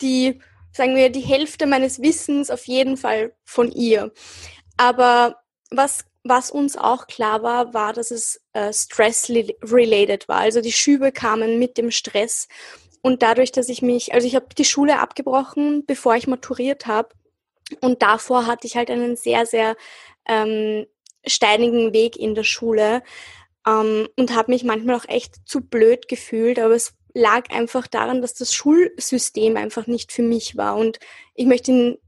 [0.02, 4.12] die, sagen wir, die Hälfte meines Wissens auf jeden Fall von ihr.
[4.78, 5.38] Aber
[5.70, 10.38] was was uns auch klar war, war, dass es äh, stress-related war.
[10.38, 12.48] Also die Schübe kamen mit dem Stress.
[13.02, 17.10] Und dadurch, dass ich mich, also ich habe die Schule abgebrochen, bevor ich maturiert habe.
[17.80, 19.76] Und davor hatte ich halt einen sehr, sehr
[20.28, 20.86] ähm,
[21.26, 23.02] steinigen Weg in der Schule
[23.68, 26.60] ähm, und habe mich manchmal auch echt zu blöd gefühlt.
[26.60, 30.78] Aber es lag einfach daran, dass das Schulsystem einfach nicht für mich war.
[30.78, 31.00] Und
[31.36, 32.00] ich möchte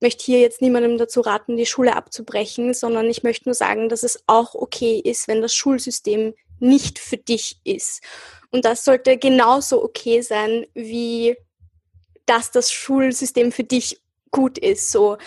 [0.00, 4.02] möchte hier jetzt niemandem dazu raten, die Schule abzubrechen, sondern ich möchte nur sagen, dass
[4.02, 8.02] es auch okay ist, wenn das Schulsystem nicht für dich ist.
[8.50, 11.36] Und das sollte genauso okay sein, wie
[12.26, 14.90] dass das Schulsystem für dich gut ist.
[14.90, 15.18] So.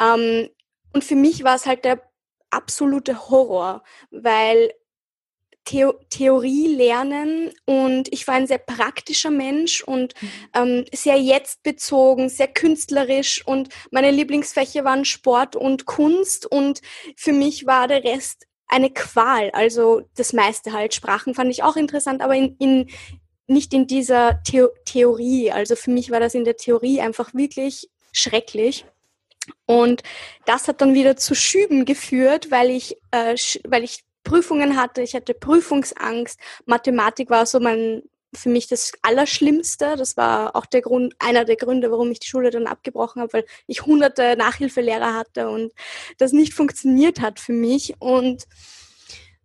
[0.00, 0.48] Ähm,
[0.92, 2.02] und für mich war es halt der
[2.50, 4.72] absolute Horror, weil
[5.64, 10.28] Theo Theorie lernen und ich war ein sehr praktischer Mensch und mhm.
[10.54, 16.80] ähm, sehr jetzt bezogen, sehr künstlerisch und meine Lieblingsfächer waren Sport und Kunst und
[17.16, 19.50] für mich war der Rest eine Qual.
[19.50, 20.94] Also das meiste halt.
[20.94, 22.90] Sprachen fand ich auch interessant, aber in, in
[23.46, 25.52] nicht in dieser The Theorie.
[25.52, 28.84] Also für mich war das in der Theorie einfach wirklich schrecklich.
[29.66, 30.02] Und
[30.46, 35.14] das hat dann wieder zu Schüben geführt, weil ich, äh, weil ich Prüfungen hatte, ich
[35.14, 36.38] hatte Prüfungsangst.
[36.66, 38.02] Mathematik war so mein
[38.34, 39.96] für mich das Allerschlimmste.
[39.96, 43.32] Das war auch der Grund, einer der Gründe, warum ich die Schule dann abgebrochen habe,
[43.34, 45.72] weil ich hunderte Nachhilfelehrer hatte und
[46.18, 47.94] das nicht funktioniert hat für mich.
[47.98, 48.44] Und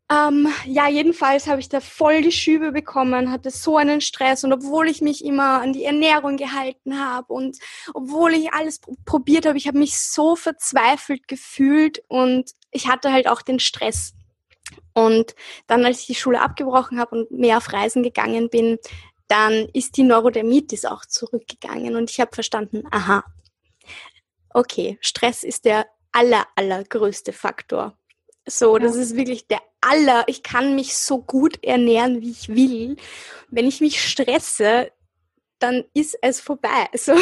[0.10, 4.54] ähm, ja, jedenfalls habe ich da voll die Schübe bekommen, hatte so einen Stress und
[4.54, 7.58] obwohl ich mich immer an die Ernährung gehalten habe und
[7.94, 13.28] obwohl ich alles probiert habe, ich habe mich so verzweifelt gefühlt und ich hatte halt
[13.28, 14.14] auch den Stress.
[14.94, 15.36] Und
[15.68, 18.78] dann, als ich die Schule abgebrochen habe und mehr auf Reisen gegangen bin,
[19.28, 23.24] dann ist die Neurodermitis auch zurückgegangen und ich habe verstanden, aha,
[24.54, 27.98] okay, Stress ist der aller, allergrößte Faktor.
[28.46, 28.84] So, ja.
[28.84, 32.96] das ist wirklich der aller, ich kann mich so gut ernähren, wie ich will.
[33.50, 34.92] Wenn ich mich stresse,
[35.60, 36.88] dann ist es vorbei.
[36.98, 37.14] So,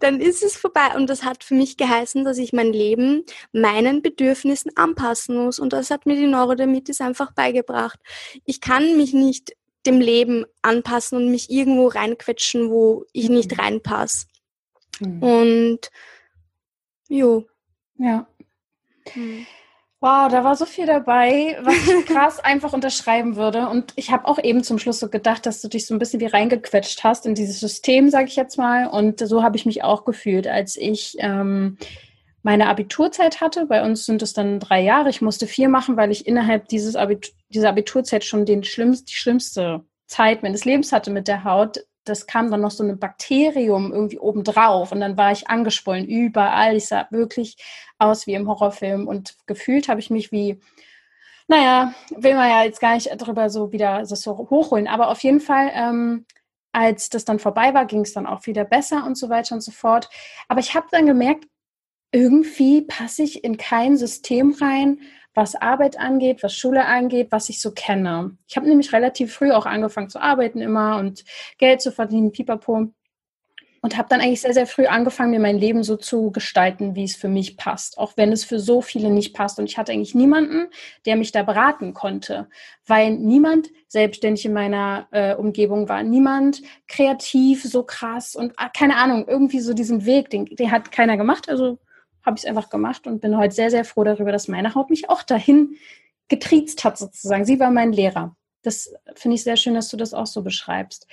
[0.00, 0.94] dann ist es vorbei.
[0.96, 5.58] Und das hat für mich geheißen, dass ich mein Leben meinen Bedürfnissen anpassen muss.
[5.58, 7.98] Und das hat mir die Neurodermitis einfach beigebracht.
[8.44, 9.52] Ich kann mich nicht
[9.86, 13.60] dem Leben anpassen und mich irgendwo reinquetschen, wo ich nicht mhm.
[13.60, 14.26] reinpasse.
[15.00, 15.22] Mhm.
[15.22, 15.90] Und
[17.08, 17.46] jo.
[17.96, 18.26] Ja.
[19.14, 19.46] Mhm.
[20.00, 23.68] Wow, da war so viel dabei, was ich krass einfach unterschreiben würde.
[23.68, 26.20] Und ich habe auch eben zum Schluss so gedacht, dass du dich so ein bisschen
[26.20, 28.86] wie reingequetscht hast in dieses System, sage ich jetzt mal.
[28.86, 31.78] Und so habe ich mich auch gefühlt, als ich ähm,
[32.44, 33.66] meine Abiturzeit hatte.
[33.66, 35.10] Bei uns sind es dann drei Jahre.
[35.10, 39.14] Ich musste vier machen, weil ich innerhalb dieses Abitur, dieser Abiturzeit schon den schlimmst, die
[39.14, 43.92] schlimmste Zeit meines Lebens hatte mit der Haut das kam dann noch so ein Bakterium
[43.92, 46.76] irgendwie obendrauf und dann war ich angeschwollen überall.
[46.76, 47.56] Ich sah wirklich
[47.98, 50.60] aus wie im Horrorfilm und gefühlt habe ich mich wie,
[51.46, 55.22] naja, will man ja jetzt gar nicht drüber so wieder das so hochholen, aber auf
[55.22, 56.26] jeden Fall, ähm,
[56.72, 59.62] als das dann vorbei war, ging es dann auch wieder besser und so weiter und
[59.62, 60.08] so fort.
[60.48, 61.46] Aber ich habe dann gemerkt,
[62.12, 65.00] irgendwie passe ich in kein System rein,
[65.38, 68.36] was Arbeit angeht, was Schule angeht, was ich so kenne.
[68.48, 71.24] Ich habe nämlich relativ früh auch angefangen zu arbeiten immer und
[71.58, 72.88] Geld zu verdienen, pipapo.
[73.80, 77.04] Und habe dann eigentlich sehr, sehr früh angefangen, mir mein Leben so zu gestalten, wie
[77.04, 79.60] es für mich passt, auch wenn es für so viele nicht passt.
[79.60, 80.66] Und ich hatte eigentlich niemanden,
[81.06, 82.48] der mich da beraten konnte,
[82.84, 88.96] weil niemand selbstständig in meiner äh, Umgebung war, niemand kreativ, so krass und ah, keine
[88.96, 91.48] Ahnung, irgendwie so diesen Weg, den, den hat keiner gemacht.
[91.48, 91.78] Also
[92.28, 94.90] habe ich es einfach gemacht und bin heute sehr, sehr froh darüber, dass meine Haut
[94.90, 95.76] mich auch dahin
[96.28, 97.44] getriezt hat, sozusagen.
[97.44, 98.36] Sie war mein Lehrer.
[98.62, 101.06] Das finde ich sehr schön, dass du das auch so beschreibst.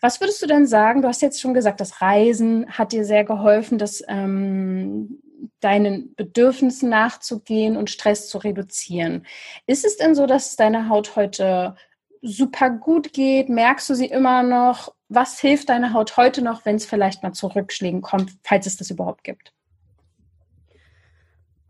[0.00, 1.02] Was würdest du denn sagen?
[1.02, 5.20] Du hast jetzt schon gesagt, das Reisen hat dir sehr geholfen, das ähm,
[5.60, 9.26] deinen Bedürfnissen nachzugehen und Stress zu reduzieren.
[9.66, 11.76] Ist es denn so, dass es deiner Haut heute
[12.20, 13.48] super gut geht?
[13.48, 14.92] Merkst du sie immer noch?
[15.08, 18.76] Was hilft deiner Haut heute noch, wenn es vielleicht mal zu Rückschlägen kommt, falls es
[18.76, 19.52] das überhaupt gibt?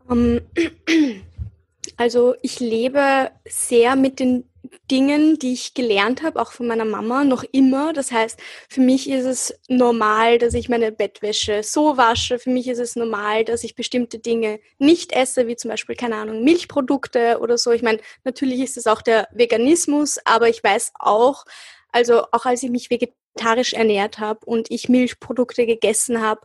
[0.09, 0.41] Ähm,
[1.97, 4.49] also ich lebe sehr mit den
[4.91, 7.93] Dingen, die ich gelernt habe, auch von meiner Mama, noch immer.
[7.93, 12.39] Das heißt, für mich ist es normal, dass ich meine Bettwäsche so wasche.
[12.39, 16.17] Für mich ist es normal, dass ich bestimmte Dinge nicht esse, wie zum Beispiel, keine
[16.17, 17.71] Ahnung, Milchprodukte oder so.
[17.71, 21.45] Ich meine, natürlich ist es auch der Veganismus, aber ich weiß auch,
[21.91, 26.41] also auch als ich mich vegetarisch ernährt habe und ich Milchprodukte gegessen habe,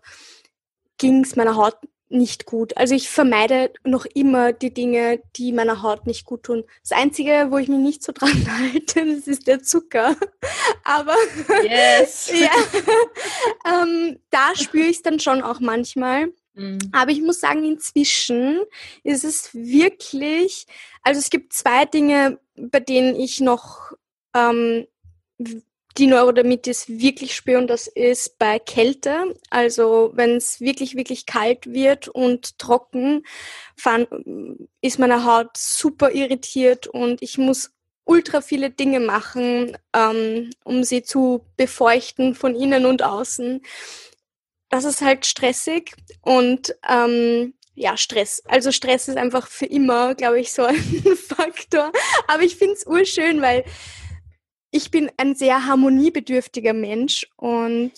[0.98, 1.76] ging es meiner Haut
[2.14, 2.76] nicht gut.
[2.76, 6.64] Also ich vermeide noch immer die Dinge, die meiner Haut nicht gut tun.
[6.82, 8.30] Das Einzige, wo ich mich nicht so dran
[8.72, 10.16] halte, das ist der Zucker.
[10.84, 11.16] Aber
[11.64, 12.32] yes.
[12.40, 16.32] ja, ähm, da spüre ich es dann schon auch manchmal.
[16.54, 16.78] Mhm.
[16.92, 18.62] Aber ich muss sagen, inzwischen
[19.02, 20.66] ist es wirklich,
[21.02, 23.92] also es gibt zwei Dinge, bei denen ich noch
[24.34, 24.86] ähm,
[25.96, 29.34] die Neurodermitis wirklich spüre und das ist bei Kälte.
[29.50, 33.24] Also wenn es wirklich, wirklich kalt wird und trocken,
[34.80, 37.70] ist meine Haut super irritiert und ich muss
[38.04, 43.62] ultra viele Dinge machen, ähm, um sie zu befeuchten von innen und außen.
[44.68, 48.42] Das ist halt stressig und ähm, ja, Stress.
[48.46, 50.76] Also Stress ist einfach für immer, glaube ich, so ein
[51.36, 51.92] Faktor.
[52.28, 53.64] Aber ich finde es urschön, weil
[54.74, 57.92] ich bin ein sehr harmoniebedürftiger Mensch und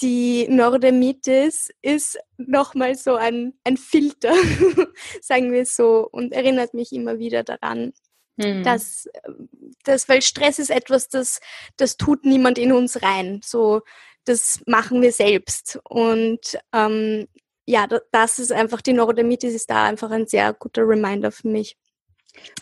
[0.00, 4.32] die Neurodermitis ist nochmal so ein, ein Filter,
[5.20, 7.92] sagen wir so, und erinnert mich immer wieder daran,
[8.40, 8.62] hm.
[8.62, 9.08] dass,
[9.82, 11.40] dass, weil Stress ist etwas, das,
[11.78, 13.40] das tut niemand in uns rein.
[13.44, 13.82] So,
[14.24, 15.80] das machen wir selbst.
[15.82, 17.26] Und ähm,
[17.66, 21.76] ja, das ist einfach, die Neurodermitis ist da einfach ein sehr guter Reminder für mich.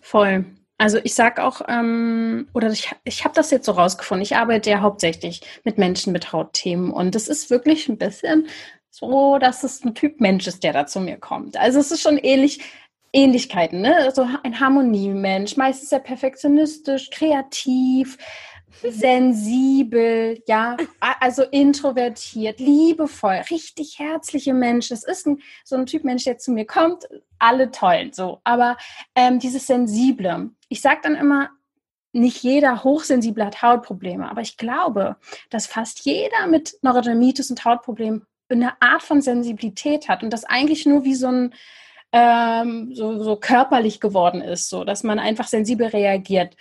[0.01, 0.47] Voll.
[0.83, 4.69] Also ich sage auch, ähm, oder ich, ich habe das jetzt so rausgefunden, ich arbeite
[4.69, 8.49] ja hauptsächlich mit Menschen mit Hautthemen und es ist wirklich ein bisschen
[8.91, 11.57] so, dass es ein Typ Mensch ist, der da zu mir kommt.
[11.57, 12.59] Also es ist schon ähnlich,
[13.13, 14.11] Ähnlichkeiten, ne?
[14.13, 18.19] So ein Harmoniemensch, meistens sehr perfektionistisch, kreativ,
[18.83, 20.77] sensibel, ja,
[21.21, 24.95] also introvertiert, liebevoll, richtig herzliche Menschen.
[24.95, 27.09] Es ist ein, so ein Typ Mensch, der zu mir kommt,
[27.39, 28.41] alle toll, so.
[28.45, 28.77] Aber
[29.15, 31.51] ähm, dieses Sensible, ich sage dann immer,
[32.13, 35.17] nicht jeder Hochsensible hat Hautprobleme, aber ich glaube,
[35.51, 40.85] dass fast jeder mit Neurodermitis und Hautproblemen eine Art von Sensibilität hat und das eigentlich
[40.85, 41.55] nur wie so ein
[42.13, 46.57] ähm, so, so körperlich geworden ist, so dass man einfach sensibel reagiert.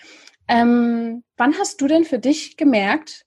[0.48, 3.26] Ähm, wann hast du denn für dich gemerkt,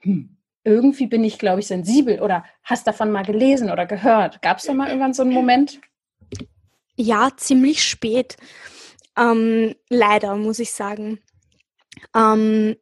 [0.00, 4.42] hm, irgendwie bin ich, glaube ich, sensibel oder hast davon mal gelesen oder gehört?
[4.42, 5.80] Gab es da mal irgendwann so einen Moment?
[6.96, 8.36] Ja, ziemlich spät.
[9.16, 11.20] Ähm, leider, muss ich sagen.
[12.14, 12.76] Ähm,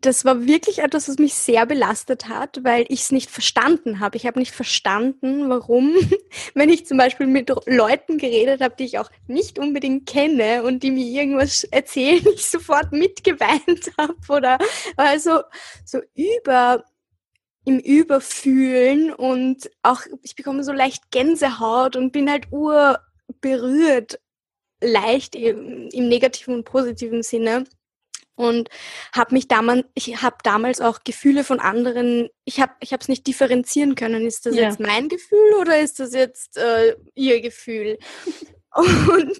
[0.00, 4.16] das war wirklich etwas, was mich sehr belastet hat, weil ich es nicht verstanden habe.
[4.16, 5.94] Ich habe nicht verstanden, warum,
[6.54, 10.82] wenn ich zum Beispiel mit Leuten geredet habe, die ich auch nicht unbedingt kenne und
[10.82, 14.58] die mir irgendwas erzählen, ich sofort mitgeweint habe oder
[14.96, 15.40] also
[15.84, 16.84] so über
[17.66, 24.20] im Überfühlen und auch ich bekomme so leicht Gänsehaut und bin halt urberührt,
[24.82, 27.64] leicht im, im negativen und positiven Sinne
[28.36, 28.68] und
[29.14, 33.08] habe mich damals ich habe damals auch Gefühle von anderen ich habe ich habe es
[33.08, 34.26] nicht differenzieren können.
[34.26, 34.62] Ist das ja.
[34.62, 37.98] jetzt mein Gefühl oder ist das jetzt äh, ihr Gefühl?
[38.76, 39.38] Und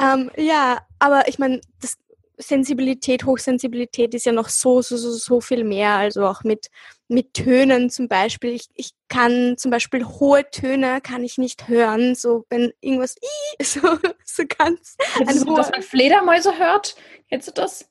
[0.00, 1.96] ähm, ja aber ich meine das
[2.38, 5.96] Sensibilität Hochsensibilität ist ja noch so so so so viel mehr.
[5.96, 6.70] Also auch mit
[7.08, 8.52] mit Tönen zum Beispiel.
[8.52, 12.14] Ich, ich kann zum Beispiel hohe Töne kann ich nicht hören.
[12.14, 13.16] So wenn irgendwas
[13.62, 13.80] so
[14.24, 14.96] so ganz
[15.44, 16.96] du, dass man Fledermäuse hört?
[17.28, 17.90] Kennst du das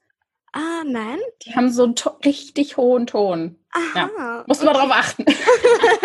[0.51, 1.19] Ah, nein?
[1.43, 3.57] Die haben so einen richtig hohen Ton.
[3.71, 4.09] Aha.
[4.17, 4.43] Ja.
[4.47, 4.77] Muss man okay.
[4.77, 5.25] darauf achten.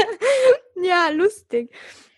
[0.83, 1.71] ja, lustig.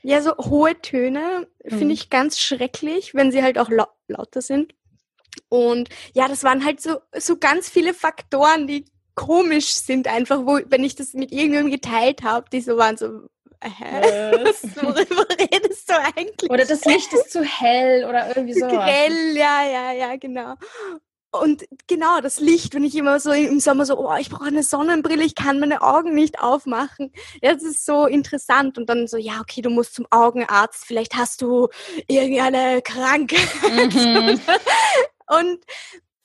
[0.03, 1.79] Ja, so hohe Töne mhm.
[1.79, 4.75] finde ich ganz schrecklich, wenn sie halt auch lau lauter sind.
[5.49, 10.61] Und ja, das waren halt so, so ganz viele Faktoren, die komisch sind, einfach, wo,
[10.67, 13.29] wenn ich das mit irgendjemandem geteilt habe, die so waren so,
[13.63, 14.33] Hä?
[14.45, 14.63] Was?
[14.77, 16.51] Worüber redest du eigentlich?
[16.51, 18.67] Oder das Licht ist zu hell oder irgendwie so.
[18.67, 20.55] Grell, ja, ja, ja, genau.
[21.41, 24.63] Und genau, das Licht, wenn ich immer so im Sommer so, oh, ich brauche eine
[24.63, 27.13] Sonnenbrille, ich kann meine Augen nicht aufmachen.
[27.43, 28.79] Ja, das ist so interessant.
[28.79, 31.69] Und dann so, ja, okay, du musst zum Augenarzt, vielleicht hast du
[32.09, 33.49] irgendeine Krankheit.
[33.63, 34.41] Mhm.
[35.29, 35.59] Und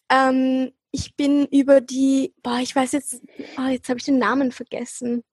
[0.10, 3.22] ähm, ich bin über die, boah, ich weiß jetzt,
[3.58, 5.24] oh, jetzt habe ich den Namen vergessen.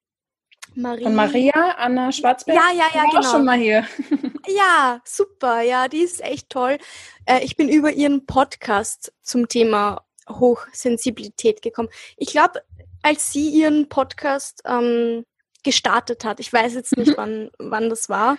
[0.79, 1.03] Marie.
[1.03, 2.57] Von Maria, Anna Schwarzberg.
[2.57, 3.19] Ja, ja, ja, genau.
[3.19, 3.85] Auch schon mal hier.
[4.47, 5.61] ja, super.
[5.61, 6.79] Ja, die ist echt toll.
[7.27, 11.89] Äh, ich bin über ihren Podcast zum Thema Hochsensibilität gekommen.
[12.17, 12.63] Ich glaube,
[13.03, 15.25] als sie ihren Podcast ähm,
[15.65, 17.17] gestartet hat, ich weiß jetzt nicht, mhm.
[17.17, 18.39] wann, wann das war.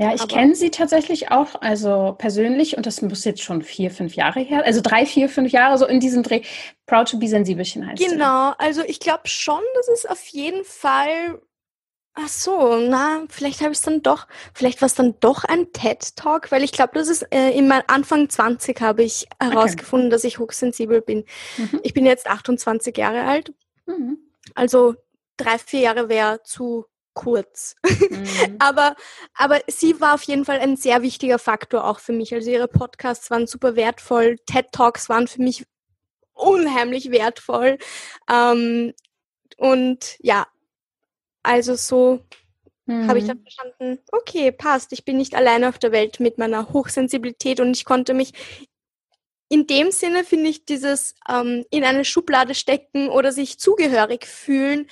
[0.00, 4.14] Ja, ich kenne sie tatsächlich auch, also persönlich, und das muss jetzt schon vier, fünf
[4.14, 6.40] Jahre her, also drei, vier, fünf Jahre so in diesem Dreh.
[6.86, 8.60] Proud to be Sensibelchen heißt Genau, sie.
[8.60, 11.42] also ich glaube schon, dass es auf jeden Fall.
[12.14, 15.72] Ach so, na, vielleicht habe ich es dann doch, vielleicht war es dann doch ein
[15.72, 20.14] TED-Talk, weil ich glaube, das ist äh, in meinem Anfang 20 habe ich herausgefunden, okay.
[20.14, 21.24] dass ich hochsensibel bin.
[21.56, 21.80] Mhm.
[21.84, 23.54] Ich bin jetzt 28 Jahre alt.
[23.86, 24.18] Mhm.
[24.54, 24.96] Also
[25.36, 27.76] drei, vier Jahre wäre zu kurz.
[27.84, 28.56] Mhm.
[28.58, 28.96] aber,
[29.34, 32.34] aber sie war auf jeden Fall ein sehr wichtiger Faktor auch für mich.
[32.34, 35.64] Also ihre Podcasts waren super wertvoll, TED Talks waren für mich
[36.32, 37.78] unheimlich wertvoll.
[38.28, 38.94] Ähm,
[39.56, 40.46] und ja,
[41.42, 42.20] also so
[42.86, 43.08] mhm.
[43.08, 46.72] habe ich dann verstanden, okay, passt, ich bin nicht alleine auf der Welt mit meiner
[46.72, 48.32] Hochsensibilität und ich konnte mich
[49.52, 54.86] in dem Sinne finde ich dieses ähm, in eine Schublade stecken oder sich zugehörig fühlen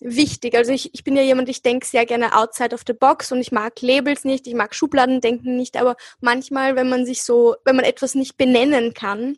[0.00, 0.54] wichtig.
[0.54, 3.40] Also ich, ich bin ja jemand, ich denke sehr gerne outside of the box und
[3.40, 7.56] ich mag Labels nicht, ich mag Schubladen denken nicht, aber manchmal, wenn man sich so,
[7.64, 9.36] wenn man etwas nicht benennen kann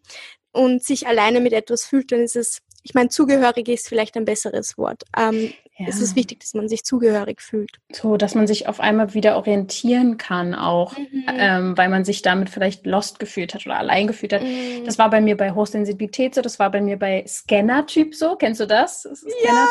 [0.52, 4.24] und sich alleine mit etwas fühlt, dann ist es, ich meine, zugehörig ist vielleicht ein
[4.24, 5.02] besseres Wort.
[5.16, 5.86] Ähm, ja.
[5.88, 7.70] Es ist wichtig, dass man sich zugehörig fühlt.
[7.90, 11.24] So, dass man sich auf einmal wieder orientieren kann, auch, mhm.
[11.26, 14.42] ähm, weil man sich damit vielleicht lost gefühlt hat oder allein gefühlt hat.
[14.42, 14.84] Mhm.
[14.84, 18.36] Das war bei mir bei Hochsensibilität so, das war bei mir bei Scanner-Typ so.
[18.36, 19.04] Kennst du das?
[19.04, 19.66] das ja,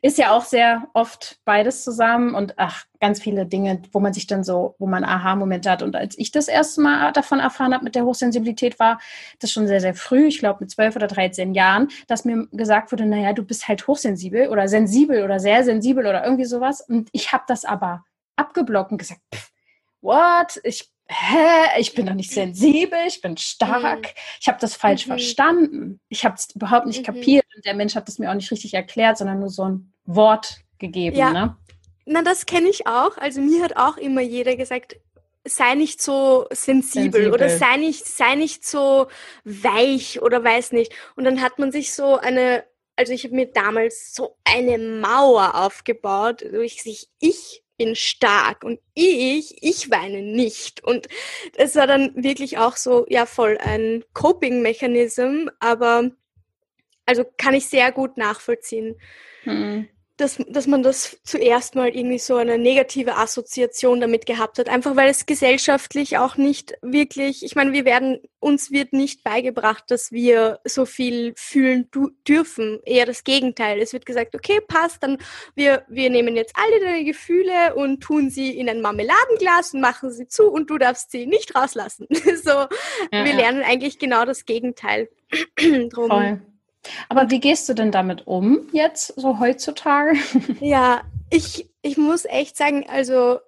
[0.00, 4.26] ist ja auch sehr oft beides zusammen und ach, ganz viele Dinge, wo man sich
[4.26, 5.82] dann so, wo man Aha-Momente hat.
[5.82, 9.00] Und als ich das erste Mal davon erfahren habe mit der Hochsensibilität, war
[9.40, 12.92] das schon sehr, sehr früh, ich glaube mit 12 oder 13 Jahren, dass mir gesagt
[12.92, 16.80] wurde, naja, du bist halt hochsensibel oder sensibel oder sehr sensibel oder irgendwie sowas.
[16.80, 18.04] Und ich habe das aber
[18.36, 19.50] abgeblockt und gesagt, pff,
[20.00, 20.60] what?
[20.64, 24.20] Ich hä, ich bin doch nicht sensibel, ich bin stark, mhm.
[24.40, 25.10] ich habe das falsch mhm.
[25.10, 27.06] verstanden, ich habe es überhaupt nicht mhm.
[27.06, 29.92] kapiert und der Mensch hat das mir auch nicht richtig erklärt, sondern nur so ein
[30.04, 31.16] Wort gegeben.
[31.16, 31.32] Ja.
[31.32, 31.56] Ne?
[32.04, 33.16] Na, das kenne ich auch.
[33.16, 34.96] Also mir hat auch immer jeder gesagt,
[35.44, 39.08] sei nicht so sensibel, sensibel, oder sei nicht, sei nicht so
[39.44, 40.92] weich oder weiß nicht.
[41.16, 42.64] Und dann hat man sich so eine,
[42.96, 48.62] also ich habe mir damals so eine Mauer aufgebaut, wo ich sich, ich bin stark
[48.64, 50.84] und ich, ich weine nicht.
[50.84, 51.08] Und
[51.56, 56.10] es war dann wirklich auch so, ja, voll ein Coping-Mechanism, aber
[57.06, 58.96] also kann ich sehr gut nachvollziehen.
[59.44, 59.88] Mhm
[60.22, 64.68] dass, dass man das zuerst mal irgendwie so eine negative Assoziation damit gehabt hat.
[64.68, 69.84] Einfach weil es gesellschaftlich auch nicht wirklich, ich meine, wir werden, uns wird nicht beigebracht,
[69.88, 71.90] dass wir so viel fühlen
[72.26, 72.78] dürfen.
[72.84, 73.80] Eher das Gegenteil.
[73.80, 75.18] Es wird gesagt, okay, passt, dann
[75.56, 80.12] wir, wir nehmen jetzt alle deine Gefühle und tun sie in ein Marmeladenglas und machen
[80.12, 82.06] sie zu und du darfst sie nicht rauslassen.
[82.10, 85.08] so, ja, wir lernen eigentlich genau das Gegenteil.
[85.90, 86.08] Drum.
[86.08, 86.40] Voll.
[87.08, 90.18] Aber wie gehst du denn damit um jetzt, so heutzutage?
[90.60, 93.38] Ja, ich, ich muss echt sagen, also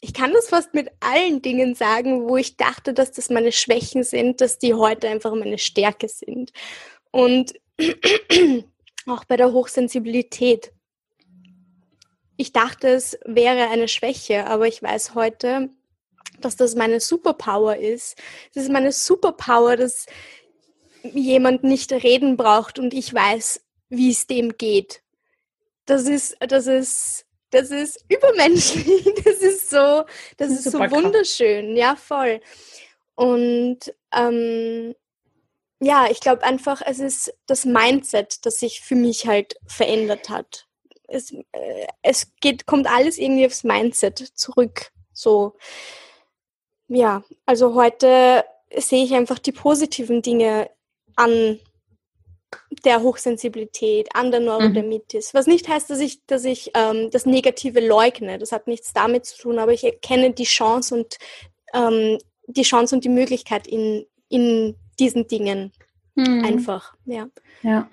[0.00, 4.04] ich kann das fast mit allen Dingen sagen, wo ich dachte, dass das meine Schwächen
[4.04, 6.52] sind, dass die heute einfach meine Stärke sind.
[7.10, 7.54] Und
[9.06, 10.72] auch bei der Hochsensibilität.
[12.36, 15.70] Ich dachte, es wäre eine Schwäche, aber ich weiß heute,
[16.40, 18.16] dass das meine Superpower ist.
[18.54, 20.06] Das ist meine Superpower, dass
[21.12, 25.02] jemand nicht reden braucht und ich weiß, wie es dem geht.
[25.86, 29.04] Das ist, das ist, das ist übermenschlich.
[29.24, 30.04] Das ist so,
[30.36, 31.76] das ist so wunderschön.
[31.76, 32.40] Ja, voll.
[33.14, 34.94] Und ähm,
[35.80, 40.66] ja, ich glaube einfach, es ist das Mindset, das sich für mich halt verändert hat.
[41.08, 44.90] Es, äh, es geht, kommt alles irgendwie aufs Mindset zurück.
[45.12, 45.56] So,
[46.88, 48.44] ja, also heute
[48.76, 50.70] sehe ich einfach die positiven Dinge
[51.16, 51.58] an
[52.84, 55.32] der Hochsensibilität, an der Neurodermitis.
[55.32, 55.38] Mhm.
[55.38, 58.38] Was nicht heißt, dass ich, dass ich ähm, das Negative leugne.
[58.38, 61.16] Das hat nichts damit zu tun, aber ich erkenne die Chance und
[61.72, 65.72] ähm, die Chance und die Möglichkeit in, in diesen Dingen.
[66.14, 66.44] Mhm.
[66.44, 67.26] Einfach, ja.
[67.62, 67.88] Ja.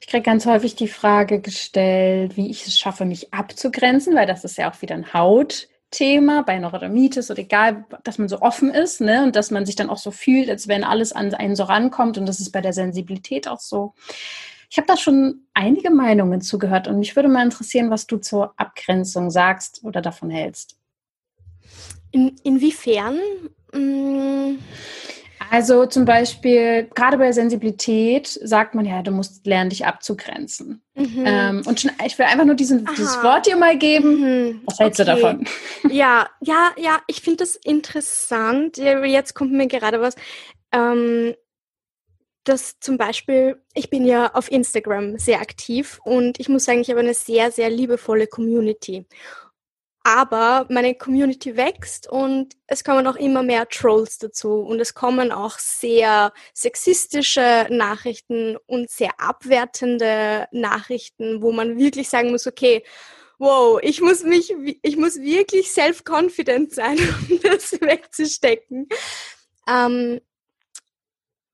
[0.00, 4.44] Ich kriege ganz häufig die Frage gestellt, wie ich es schaffe, mich abzugrenzen, weil das
[4.44, 5.68] ist ja auch wieder ein Haut.
[5.90, 9.76] Thema bei Neurodermitis oder egal, dass man so offen ist ne, und dass man sich
[9.76, 12.60] dann auch so fühlt, als wenn alles an einen so rankommt und das ist bei
[12.60, 13.94] der Sensibilität auch so.
[14.68, 18.52] Ich habe da schon einige Meinungen zugehört und mich würde mal interessieren, was du zur
[18.56, 20.76] Abgrenzung sagst oder davon hältst.
[22.10, 23.20] In, inwiefern?
[25.50, 30.82] Also zum Beispiel, gerade bei Sensibilität sagt man ja, du musst lernen, dich abzugrenzen.
[30.94, 31.24] Mhm.
[31.24, 34.20] Ähm, und schon, ich will einfach nur diesen, dieses Wort dir mal geben.
[34.20, 34.62] Mhm.
[34.66, 35.10] Was hältst okay.
[35.10, 35.48] du davon?
[35.90, 38.76] Ja, ja, ja, ich finde das interessant.
[38.76, 40.14] Jetzt kommt mir gerade was.
[40.72, 41.34] Ähm,
[42.44, 46.90] dass zum Beispiel, ich bin ja auf Instagram sehr aktiv und ich muss sagen, ich
[46.90, 49.04] habe eine sehr, sehr liebevolle Community.
[50.06, 55.32] Aber meine Community wächst und es kommen auch immer mehr Trolls dazu und es kommen
[55.32, 62.84] auch sehr sexistische Nachrichten und sehr abwertende Nachrichten, wo man wirklich sagen muss, okay,
[63.38, 66.98] wow, ich muss mich, ich muss wirklich self-confident sein,
[67.28, 68.86] um das wegzustecken.
[69.68, 70.20] Ähm,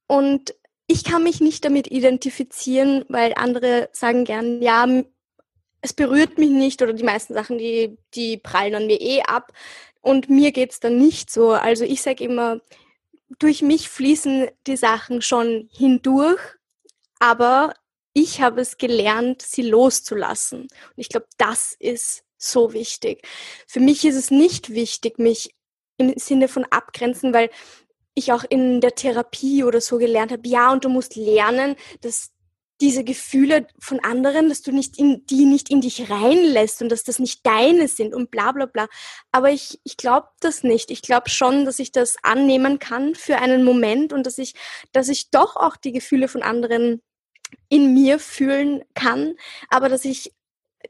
[0.09, 0.55] und
[0.89, 4.87] ich kann mich nicht damit identifizieren, weil andere sagen gern, ja,
[5.83, 9.53] es berührt mich nicht oder die meisten Sachen, die, die prallen an mir eh ab.
[10.01, 11.51] Und mir geht's dann nicht so.
[11.51, 12.61] Also ich sage immer,
[13.39, 16.41] durch mich fließen die Sachen schon hindurch,
[17.19, 17.75] aber
[18.15, 20.63] ich habe es gelernt, sie loszulassen.
[20.63, 23.27] Und ich glaube, das ist so wichtig.
[23.67, 25.55] Für mich ist es nicht wichtig, mich
[25.97, 27.51] im Sinne von abgrenzen, weil
[28.15, 32.32] ich auch in der Therapie oder so gelernt habe, ja, und du musst lernen, dass
[32.83, 37.05] diese Gefühle von anderen, dass du nicht in, die nicht in dich reinlässt und dass
[37.05, 38.89] das nicht deine sind und bla bla bla.
[39.31, 40.91] Aber ich, ich glaube das nicht.
[40.91, 44.55] Ich glaube schon, dass ich das annehmen kann für einen Moment und dass ich,
[44.91, 47.01] dass ich doch auch die Gefühle von anderen
[47.69, 49.35] in mir fühlen kann,
[49.69, 50.33] aber dass ich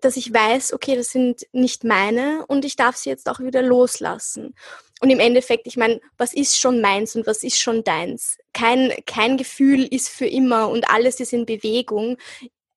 [0.01, 3.63] dass ich weiß, okay, das sind nicht meine und ich darf sie jetzt auch wieder
[3.63, 4.55] loslassen.
[5.01, 8.39] Und im Endeffekt, ich meine, was ist schon meins und was ist schon deins?
[8.53, 12.19] Kein, kein Gefühl ist für immer und alles ist in Bewegung.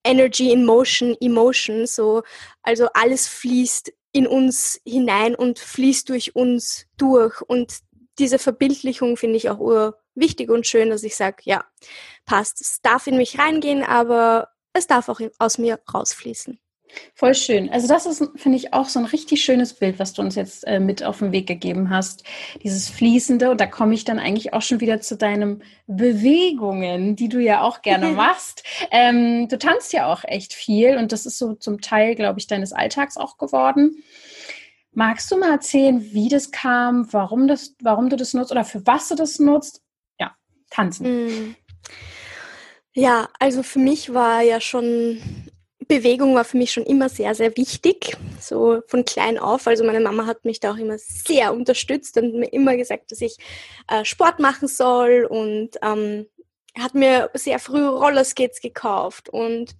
[0.03, 2.23] Energy in motion, emotion, so.
[2.63, 7.41] Also alles fließt in uns hinein und fließt durch uns durch.
[7.41, 7.79] Und
[8.17, 11.65] diese Verbildlichung finde ich auch wichtig und schön, dass ich sage, ja,
[12.25, 12.61] passt.
[12.61, 16.59] Es darf in mich reingehen, aber es darf auch aus mir rausfließen.
[17.13, 17.69] Voll schön.
[17.69, 20.65] Also das ist, finde ich, auch so ein richtig schönes Bild, was du uns jetzt
[20.67, 22.23] äh, mit auf den Weg gegeben hast.
[22.63, 23.51] Dieses Fließende.
[23.51, 27.61] Und da komme ich dann eigentlich auch schon wieder zu deinen Bewegungen, die du ja
[27.61, 28.63] auch gerne machst.
[28.91, 32.47] Ähm, du tanzt ja auch echt viel und das ist so zum Teil, glaube ich,
[32.47, 34.03] deines Alltags auch geworden.
[34.91, 38.85] Magst du mal erzählen, wie das kam, warum, das, warum du das nutzt oder für
[38.87, 39.81] was du das nutzt?
[40.19, 40.35] Ja,
[40.69, 41.25] tanzen.
[41.25, 41.55] Mm.
[42.93, 45.19] Ja, also für mich war ja schon
[45.87, 49.67] Bewegung war für mich schon immer sehr, sehr wichtig, so von klein auf.
[49.67, 53.21] Also meine Mama hat mich da auch immer sehr unterstützt und mir immer gesagt, dass
[53.21, 53.37] ich
[53.89, 56.27] äh, Sport machen soll und ähm,
[56.77, 59.75] hat mir sehr früh Rollerskates gekauft und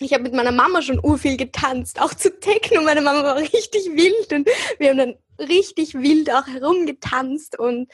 [0.00, 2.82] ich habe mit meiner Mama schon urviel getanzt, auch zu Techno.
[2.82, 4.48] Meine Mama war richtig wild und
[4.78, 7.90] wir haben dann richtig wild auch herumgetanzt und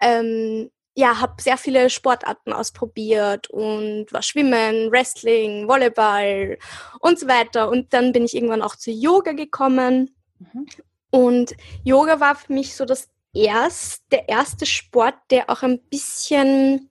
[0.00, 6.58] ähm, ja, habe sehr viele Sportarten ausprobiert und war Schwimmen, Wrestling, Volleyball
[7.00, 7.68] und so weiter.
[7.68, 10.14] Und dann bin ich irgendwann auch zu Yoga gekommen.
[10.38, 10.66] Mhm.
[11.10, 16.90] Und Yoga war für mich so das erste, der erste Sport, der auch ein bisschen,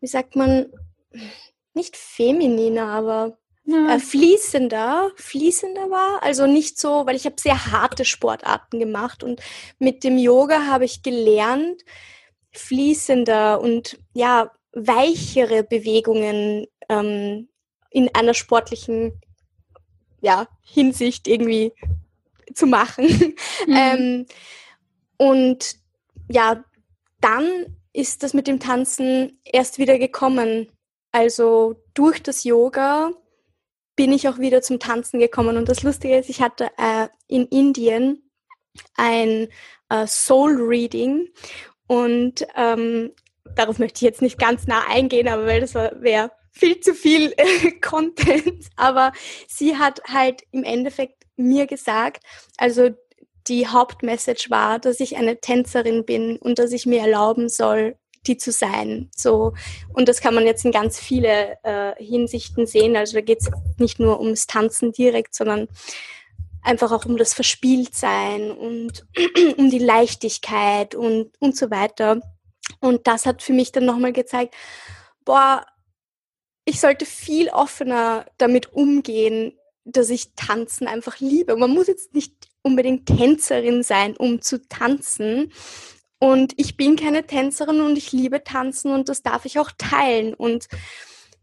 [0.00, 0.72] wie sagt man,
[1.74, 3.96] nicht femininer, aber ja.
[3.96, 6.22] äh, fließender, fließender war.
[6.22, 9.42] Also nicht so, weil ich habe sehr harte Sportarten gemacht und
[9.78, 11.82] mit dem Yoga habe ich gelernt,
[12.58, 17.48] fließender und ja, weichere Bewegungen ähm,
[17.90, 19.20] in einer sportlichen
[20.20, 21.72] ja, Hinsicht irgendwie
[22.54, 23.34] zu machen.
[23.66, 23.74] Mhm.
[23.74, 24.26] ähm,
[25.16, 25.76] und
[26.28, 26.62] ja,
[27.20, 30.70] dann ist das mit dem Tanzen erst wieder gekommen.
[31.10, 33.12] Also durch das Yoga
[33.96, 35.56] bin ich auch wieder zum Tanzen gekommen.
[35.56, 38.30] Und das Lustige ist, ich hatte äh, in Indien
[38.94, 39.48] ein
[39.88, 41.28] äh, Soul Reading
[41.86, 43.12] und ähm,
[43.54, 47.32] darauf möchte ich jetzt nicht ganz nah eingehen, aber weil das wäre viel zu viel
[47.36, 48.66] äh, Content.
[48.76, 49.12] Aber
[49.46, 52.22] sie hat halt im Endeffekt mir gesagt,
[52.56, 52.90] also
[53.46, 58.36] die Hauptmessage war, dass ich eine Tänzerin bin und dass ich mir erlauben soll, die
[58.36, 59.08] zu sein.
[59.14, 59.52] So
[59.92, 62.96] und das kann man jetzt in ganz viele äh, Hinsichten sehen.
[62.96, 65.68] Also da geht es nicht nur ums Tanzen direkt, sondern
[66.66, 69.06] einfach auch um das Verspieltsein und
[69.56, 72.20] um die Leichtigkeit und, und so weiter.
[72.80, 74.54] Und das hat für mich dann nochmal gezeigt,
[75.24, 75.64] boah,
[76.64, 81.56] ich sollte viel offener damit umgehen, dass ich Tanzen einfach liebe.
[81.56, 85.52] Man muss jetzt nicht unbedingt Tänzerin sein, um zu tanzen.
[86.18, 90.34] Und ich bin keine Tänzerin und ich liebe Tanzen und das darf ich auch teilen.
[90.34, 90.66] Und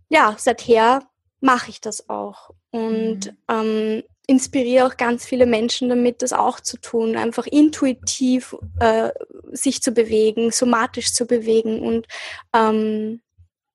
[0.09, 1.07] ja, seither
[1.39, 2.49] mache ich das auch.
[2.71, 3.37] Und mhm.
[3.47, 9.09] ähm, inspiriere auch ganz viele Menschen damit, das auch zu tun, einfach intuitiv äh,
[9.51, 12.07] sich zu bewegen, somatisch zu bewegen und
[12.55, 13.21] ähm,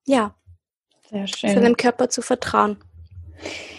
[0.07, 0.35] ja,
[1.11, 2.79] seinem Körper zu vertrauen.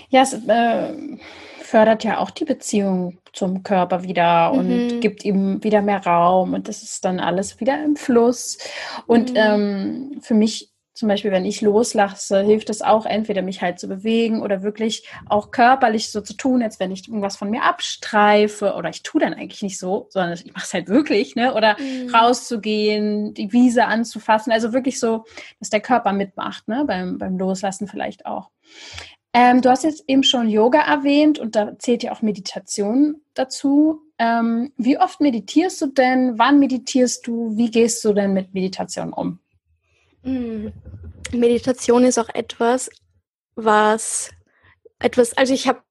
[0.10, 1.18] Ja, es äh,
[1.62, 5.00] fördert ja auch die Beziehung zum Körper wieder und mhm.
[5.02, 8.58] gibt ihm wieder mehr Raum und das ist dann alles wieder im Fluss.
[9.06, 9.38] Und mhm.
[9.38, 13.88] ähm, für mich zum Beispiel, wenn ich loslasse, hilft es auch entweder mich halt zu
[13.88, 18.74] bewegen oder wirklich auch körperlich so zu tun, als wenn ich irgendwas von mir abstreife
[18.74, 21.56] oder ich tue dann eigentlich nicht so, sondern ich mache es halt wirklich, ne?
[21.56, 22.14] Oder mhm.
[22.14, 25.24] rauszugehen, die Wiese anzufassen, also wirklich so,
[25.60, 26.84] dass der Körper mitmacht, ne?
[26.86, 28.50] Beim, beim Loslassen vielleicht auch.
[29.32, 34.02] Ähm, du hast jetzt eben schon Yoga erwähnt und da zählt ja auch Meditation dazu.
[34.18, 36.38] Ähm, wie oft meditierst du denn?
[36.38, 37.56] Wann meditierst du?
[37.56, 39.40] Wie gehst du denn mit Meditation um?
[40.24, 40.74] Hm.
[41.32, 42.90] Meditation ist auch etwas,
[43.56, 44.32] was
[45.00, 45.82] etwas, also ich habe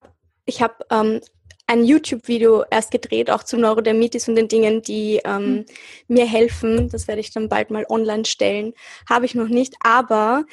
[0.45, 1.21] ich habe ähm,
[1.67, 5.65] ein YouTube-Video erst gedreht, auch zum Neurodermitis und den Dingen, die ähm, mhm.
[6.09, 6.89] mir helfen.
[6.89, 8.73] Das werde ich dann bald mal online stellen.
[9.09, 10.47] Habe ich noch nicht, aber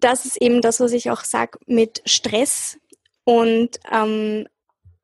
[0.00, 2.78] das ist eben das, was ich auch sage mit Stress
[3.24, 4.46] und ähm,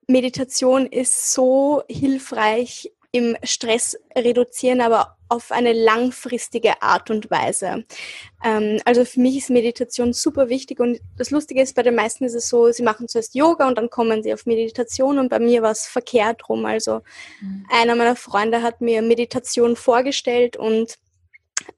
[0.07, 7.85] Meditation ist so hilfreich im Stress reduzieren, aber auf eine langfristige Art und Weise.
[8.43, 12.25] Ähm, also für mich ist Meditation super wichtig und das Lustige ist, bei den meisten
[12.25, 15.39] ist es so, sie machen zuerst Yoga und dann kommen sie auf Meditation und bei
[15.39, 16.67] mir war es verkehrt rum.
[16.67, 17.03] Also
[17.41, 17.67] mhm.
[17.71, 20.99] einer meiner Freunde hat mir Meditation vorgestellt und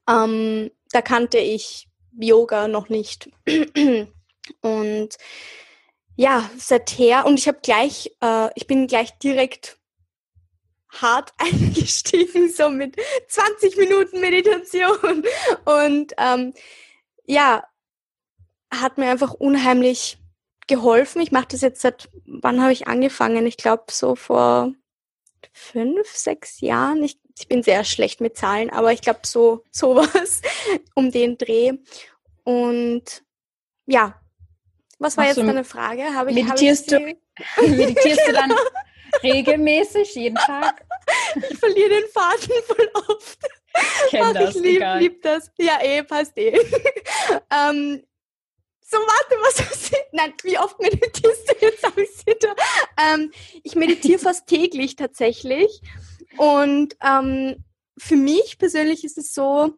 [0.09, 3.29] ähm, da kannte ich Yoga noch nicht.
[4.61, 5.09] und
[6.17, 9.77] ja, seither, und ich habe gleich, äh, ich bin gleich direkt
[11.01, 12.95] hart eingestiegen, so mit
[13.27, 15.23] 20 Minuten Meditation.
[15.65, 16.53] Und ähm,
[17.25, 17.63] ja,
[18.73, 20.17] hat mir einfach unheimlich
[20.67, 21.21] geholfen.
[21.21, 23.45] Ich mache das jetzt seit, wann habe ich angefangen?
[23.45, 24.73] Ich glaube so vor
[25.53, 27.03] fünf, sechs Jahren.
[27.03, 30.41] Ich, ich bin sehr schlecht mit Zahlen, aber ich glaube so sowas
[30.95, 31.73] um den Dreh.
[32.43, 33.23] Und
[33.85, 34.19] ja,
[34.99, 36.13] was war Machst jetzt deine Frage?
[36.13, 37.17] Habe ich, meditierst, hab ich
[37.57, 38.53] du, meditierst du dann
[39.23, 40.84] regelmäßig, jeden Tag?
[41.49, 43.39] Ich verliere den Faden voll oft.
[44.05, 44.99] Ich kenne das, ich lieb, egal.
[44.99, 45.51] lieb das.
[45.57, 46.51] Ja, eh, passt eh.
[47.51, 48.03] ähm,
[48.87, 51.83] so, warte, was Nein, wie oft meditierst du jetzt?
[51.83, 52.09] Habe ich
[53.03, 53.31] ähm,
[53.63, 55.81] Ich meditiere fast täglich tatsächlich.
[56.37, 57.63] Und ähm,
[57.97, 59.73] für mich persönlich ist es so,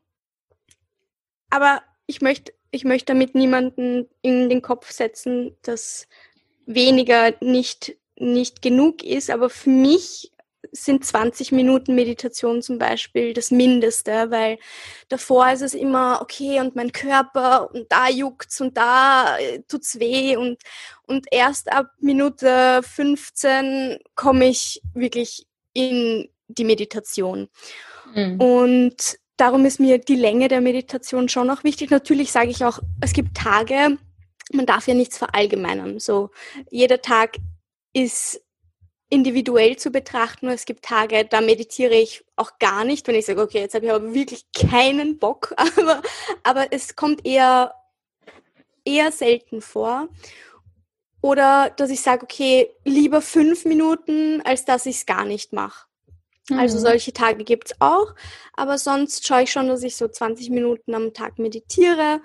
[1.49, 6.07] aber ich möchte, ich möchte damit niemanden in den Kopf setzen, dass
[6.65, 9.29] weniger nicht, nicht genug ist.
[9.29, 10.33] Aber für mich
[10.71, 14.57] sind 20 Minuten Meditation zum Beispiel das Mindeste, weil
[15.09, 19.99] davor ist es immer, okay, und mein Körper und da juckt's und da äh, tut's
[19.99, 20.61] weh und,
[21.03, 27.49] und erst ab Minute 15 komme ich wirklich in die Meditation.
[28.13, 28.39] Mhm.
[28.39, 31.91] Und darum ist mir die Länge der Meditation schon auch wichtig.
[31.91, 33.97] Natürlich sage ich auch, es gibt Tage,
[34.51, 35.99] man darf ja nichts verallgemeinern.
[35.99, 36.31] So,
[36.69, 37.37] jeder Tag
[37.93, 38.41] ist
[39.09, 40.47] individuell zu betrachten.
[40.49, 43.85] Es gibt Tage, da meditiere ich auch gar nicht, wenn ich sage, okay, jetzt habe
[43.85, 46.01] ich aber wirklich keinen Bock, aber,
[46.43, 47.73] aber es kommt eher,
[48.83, 50.09] eher selten vor.
[51.21, 55.87] Oder dass ich sage, okay, lieber fünf Minuten, als dass ich es gar nicht mache.
[56.49, 56.59] Also mhm.
[56.59, 58.13] Also solche Tage gibt es auch,
[58.53, 62.21] aber sonst schaue ich schon, dass ich so 20 Minuten am Tag meditiere.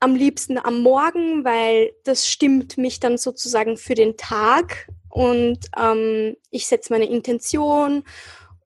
[0.00, 6.36] Am liebsten am Morgen, weil das stimmt mich dann sozusagen für den Tag und ähm,
[6.50, 8.04] ich setze meine Intention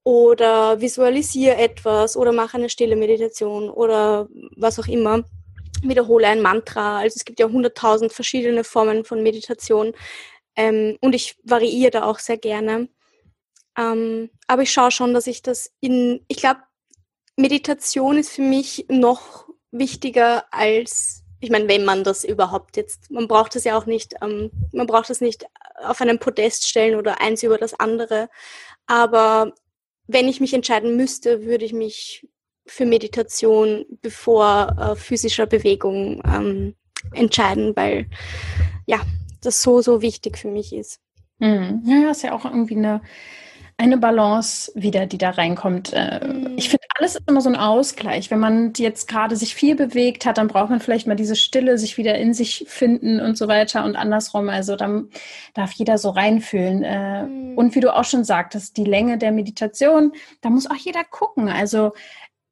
[0.04, 5.24] oder visualisiere etwas oder mache eine stille Meditation oder was auch immer.
[5.82, 6.98] Wiederhole ein Mantra.
[6.98, 9.92] Also es gibt ja hunderttausend verschiedene Formen von Meditation
[10.56, 12.88] ähm, und ich variiere da auch sehr gerne.
[13.76, 16.60] Ähm, aber ich schaue schon, dass ich das in, ich glaube,
[17.36, 23.28] Meditation ist für mich noch wichtiger als ich meine, wenn man das überhaupt jetzt, man
[23.28, 25.46] braucht es ja auch nicht, ähm, man braucht es nicht
[25.84, 28.28] auf einen Podest stellen oder eins über das andere.
[28.86, 29.52] Aber
[30.06, 32.26] wenn ich mich entscheiden müsste, würde ich mich
[32.66, 36.74] für Meditation bevor äh, physischer Bewegung ähm,
[37.12, 38.08] entscheiden, weil
[38.86, 39.00] ja,
[39.42, 41.00] das so, so wichtig für mich ist.
[41.38, 41.82] Mhm.
[41.84, 43.02] Ja, ist ja auch irgendwie eine
[43.76, 45.92] eine Balance wieder, die da reinkommt.
[45.92, 46.52] Äh, mhm.
[46.56, 48.30] Ich finde, alles ist immer so ein Ausgleich.
[48.30, 51.76] Wenn man jetzt gerade sich viel bewegt hat, dann braucht man vielleicht mal diese Stille,
[51.76, 54.48] sich wieder in sich finden und so weiter und andersrum.
[54.48, 55.08] Also dann
[55.54, 56.84] darf jeder so reinfühlen.
[56.84, 57.58] Äh, mhm.
[57.58, 61.48] Und wie du auch schon sagtest, die Länge der Meditation, da muss auch jeder gucken.
[61.48, 61.92] Also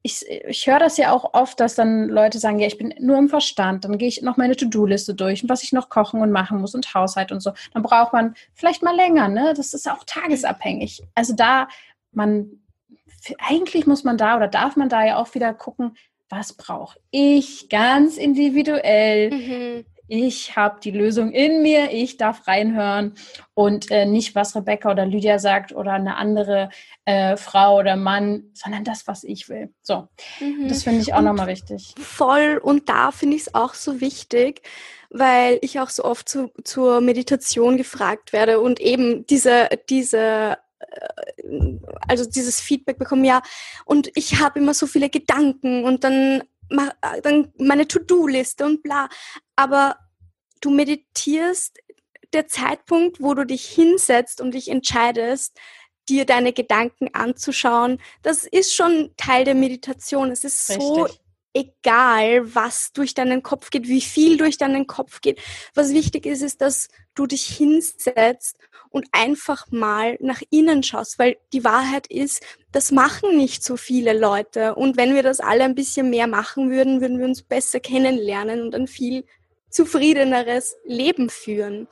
[0.05, 3.17] ich, ich höre das ja auch oft, dass dann Leute sagen, ja, ich bin nur
[3.17, 6.31] im Verstand, dann gehe ich noch meine To-Do-Liste durch und was ich noch kochen und
[6.31, 7.53] machen muss und Haushalt und so.
[7.73, 9.53] Dann braucht man vielleicht mal länger, ne?
[9.55, 11.03] Das ist auch tagesabhängig.
[11.15, 11.69] Also da,
[12.11, 12.49] man,
[13.39, 15.95] eigentlich muss man da oder darf man da ja auch wieder gucken,
[16.27, 19.31] was brauche ich ganz individuell.
[19.31, 23.13] Mhm ich habe die Lösung in mir, ich darf reinhören
[23.53, 26.69] und äh, nicht, was Rebecca oder Lydia sagt oder eine andere
[27.05, 29.73] äh, Frau oder Mann, sondern das, was ich will.
[29.81, 30.07] So,
[30.39, 30.67] mhm.
[30.67, 31.95] das finde ich auch nochmal wichtig.
[31.97, 34.61] Voll und da finde ich es auch so wichtig,
[35.09, 41.77] weil ich auch so oft zu, zur Meditation gefragt werde und eben diese, diese äh,
[42.07, 43.41] also dieses Feedback bekommen, ja,
[43.85, 49.09] und ich habe immer so viele Gedanken und dann dann meine To-Do-Liste und bla.
[49.55, 49.97] Aber
[50.61, 51.79] du meditierst
[52.33, 55.57] der Zeitpunkt, wo du dich hinsetzt und dich entscheidest,
[56.09, 60.31] dir deine Gedanken anzuschauen, das ist schon Teil der Meditation.
[60.31, 60.85] Es ist Richtig.
[60.85, 61.07] so
[61.53, 65.39] egal, was durch deinen Kopf geht, wie viel durch deinen Kopf geht.
[65.73, 68.57] Was wichtig ist, ist, dass du dich hinsetzt
[68.89, 74.17] und einfach mal nach innen schaust, weil die Wahrheit ist, das machen nicht so viele
[74.17, 74.75] Leute.
[74.75, 78.61] Und wenn wir das alle ein bisschen mehr machen würden, würden wir uns besser kennenlernen
[78.61, 79.25] und ein viel
[79.69, 81.87] zufriedeneres Leben führen.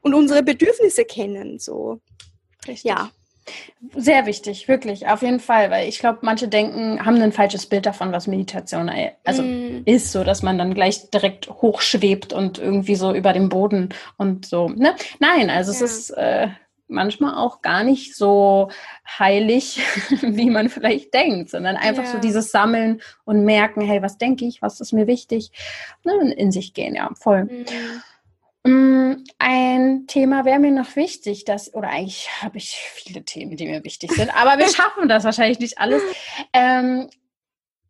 [0.00, 1.58] und unsere Bedürfnisse kennen.
[1.58, 2.00] So.
[2.66, 2.84] Richtig.
[2.84, 3.10] Ja.
[3.94, 7.86] Sehr wichtig, wirklich, auf jeden Fall, weil ich glaube, manche denken, haben ein falsches Bild
[7.86, 8.90] davon, was Meditation
[9.24, 9.82] also mm.
[9.84, 14.46] ist, so dass man dann gleich direkt hochschwebt und irgendwie so über dem Boden und
[14.46, 14.68] so.
[14.68, 14.94] Ne?
[15.20, 15.76] Nein, also ja.
[15.76, 16.48] es ist äh,
[16.88, 18.70] manchmal auch gar nicht so
[19.06, 19.80] heilig,
[20.22, 22.10] wie man vielleicht denkt, sondern einfach ja.
[22.10, 25.52] so dieses Sammeln und merken, hey, was denke ich, was ist mir wichtig,
[26.04, 26.32] ne?
[26.32, 27.44] in sich gehen, ja, voll.
[27.44, 27.64] Mm,
[29.38, 33.84] ein Thema wäre mir noch wichtig, dass, oder eigentlich habe ich viele Themen, die mir
[33.84, 36.02] wichtig sind, aber wir schaffen das wahrscheinlich nicht alles.
[36.52, 37.08] Ähm,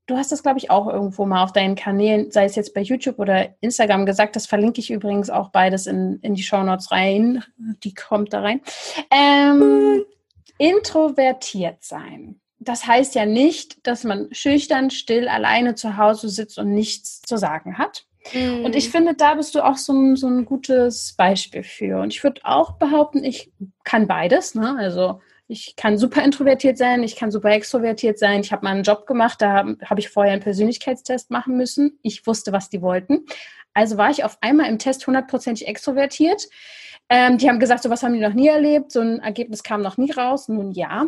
[0.06, 2.80] du hast das, glaube ich, auch irgendwo mal auf deinen Kanälen, sei es jetzt bei
[2.80, 6.90] YouTube oder Instagram gesagt, das verlinke ich übrigens auch beides in, in die Show Notes
[6.90, 7.44] rein.
[7.84, 8.60] Die kommt da rein.
[9.10, 10.04] Ähm,
[10.58, 12.40] introvertiert sein.
[12.58, 17.36] Das heißt ja nicht, dass man schüchtern, still, alleine zu Hause sitzt und nichts zu
[17.36, 18.64] sagen hat Mhm.
[18.64, 22.00] Und ich finde, da bist du auch so ein, so ein gutes Beispiel für.
[22.00, 23.52] Und ich würde auch behaupten, ich
[23.84, 24.54] kann beides.
[24.54, 24.76] Ne?
[24.78, 28.40] Also ich kann super introvertiert sein, ich kann super extrovertiert sein.
[28.40, 31.98] Ich habe mal einen Job gemacht, da habe hab ich vorher einen Persönlichkeitstest machen müssen.
[32.02, 33.24] Ich wusste, was die wollten.
[33.72, 36.48] Also war ich auf einmal im Test hundertprozentig extrovertiert.
[37.08, 38.92] Ähm, die haben gesagt, so was haben die noch nie erlebt.
[38.92, 40.48] So ein Ergebnis kam noch nie raus.
[40.48, 41.06] Nun ja.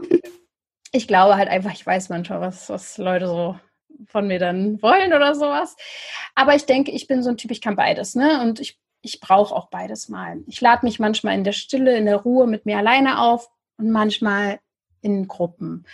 [0.92, 3.56] Ich glaube halt einfach, ich weiß manchmal, was, was Leute so
[4.06, 5.76] von mir dann wollen oder sowas.
[6.34, 8.40] Aber ich denke, ich bin so ein Typ, ich kann beides, ne?
[8.40, 10.38] Und ich, ich brauche auch beides mal.
[10.46, 13.48] Ich lade mich manchmal in der Stille, in der Ruhe mit mir alleine auf
[13.78, 14.60] und manchmal
[15.00, 15.86] in Gruppen.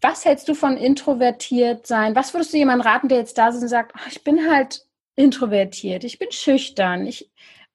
[0.00, 2.16] Was hältst du von introvertiert sein?
[2.16, 4.86] Was würdest du jemandem raten, der jetzt da ist und sagt, ach, ich bin halt
[5.14, 7.30] introvertiert, ich bin schüchtern, ich,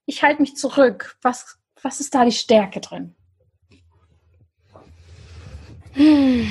[0.05, 1.17] ich halte mich zurück.
[1.21, 3.15] Was, was ist da die Stärke drin?
[5.93, 6.47] Hm.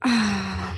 [0.00, 0.74] Ah.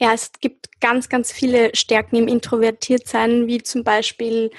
[0.00, 4.50] Ja, es gibt ganz, ganz viele Stärken im Introvertiertsein, wie zum Beispiel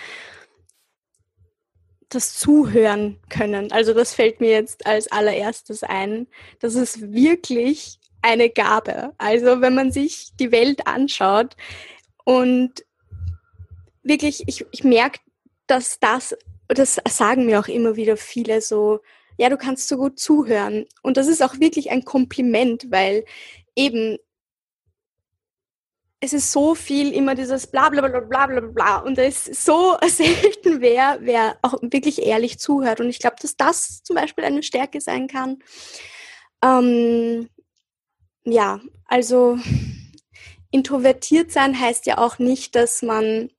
[2.09, 3.71] das Zuhören können.
[3.71, 6.27] Also das fällt mir jetzt als allererstes ein.
[6.59, 9.13] Das ist wirklich eine Gabe.
[9.17, 11.55] Also wenn man sich die Welt anschaut
[12.25, 12.83] und
[14.03, 15.19] wirklich, ich, ich merke,
[15.67, 16.35] dass das,
[16.67, 18.99] das sagen mir auch immer wieder viele so,
[19.37, 20.85] ja, du kannst so gut zuhören.
[21.01, 23.23] Und das ist auch wirklich ein Kompliment, weil
[23.75, 24.17] eben
[26.21, 29.63] es ist so viel immer dieses bla bla bla bla bla bla und da ist
[29.63, 32.99] so selten wer, wer auch wirklich ehrlich zuhört.
[32.99, 35.59] Und ich glaube, dass das zum Beispiel eine Stärke sein kann.
[36.63, 37.49] Ähm,
[38.43, 39.57] ja, also
[40.71, 43.49] introvertiert sein heißt ja auch nicht, dass man,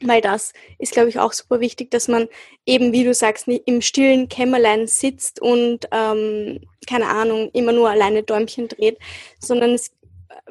[0.00, 2.28] weil das ist, glaube ich, auch super wichtig, dass man
[2.64, 8.22] eben, wie du sagst, im stillen Kämmerlein sitzt und, ähm, keine Ahnung, immer nur alleine
[8.22, 8.98] Däumchen dreht,
[9.38, 9.92] sondern es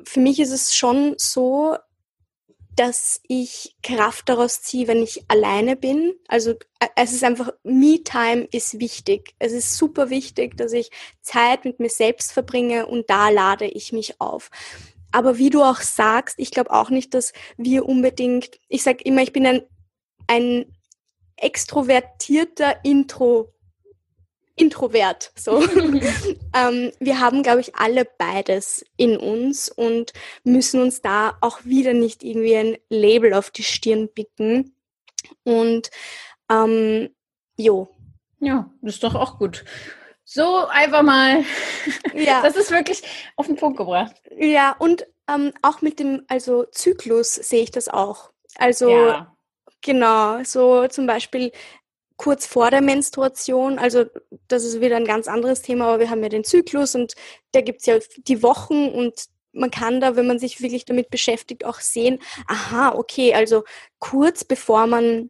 [0.03, 1.77] für mich ist es schon so,
[2.75, 6.13] dass ich Kraft daraus ziehe, wenn ich alleine bin.
[6.27, 9.33] Also äh, es ist einfach, Me-Time ist wichtig.
[9.39, 13.93] Es ist super wichtig, dass ich Zeit mit mir selbst verbringe und da lade ich
[13.93, 14.49] mich auf.
[15.11, 19.21] Aber wie du auch sagst, ich glaube auch nicht, dass wir unbedingt, ich sage immer,
[19.21, 19.61] ich bin ein,
[20.27, 20.65] ein
[21.37, 23.54] extrovertierter Intro
[24.55, 25.31] introvert.
[25.35, 25.61] So.
[26.53, 31.93] ähm, wir haben, glaube ich, alle beides in uns und müssen uns da auch wieder
[31.93, 34.75] nicht irgendwie ein Label auf die Stirn bicken.
[35.43, 35.89] Und
[36.49, 37.09] ähm,
[37.57, 37.89] jo.
[38.39, 39.65] Ja, das ist doch auch gut.
[40.23, 41.43] So einfach mal.
[42.13, 42.41] Ja.
[42.43, 43.03] Das ist wirklich
[43.35, 44.15] auf den Punkt gebracht.
[44.37, 48.31] Ja, und ähm, auch mit dem, also Zyklus sehe ich das auch.
[48.57, 49.35] Also ja.
[49.85, 51.51] Genau, so zum Beispiel
[52.17, 54.05] kurz vor der Menstruation, also
[54.47, 57.13] das ist wieder ein ganz anderes Thema, aber wir haben ja den Zyklus und
[57.51, 61.09] da gibt es ja die Wochen und man kann da, wenn man sich wirklich damit
[61.09, 63.63] beschäftigt, auch sehen, aha, okay, also
[63.99, 65.29] kurz bevor man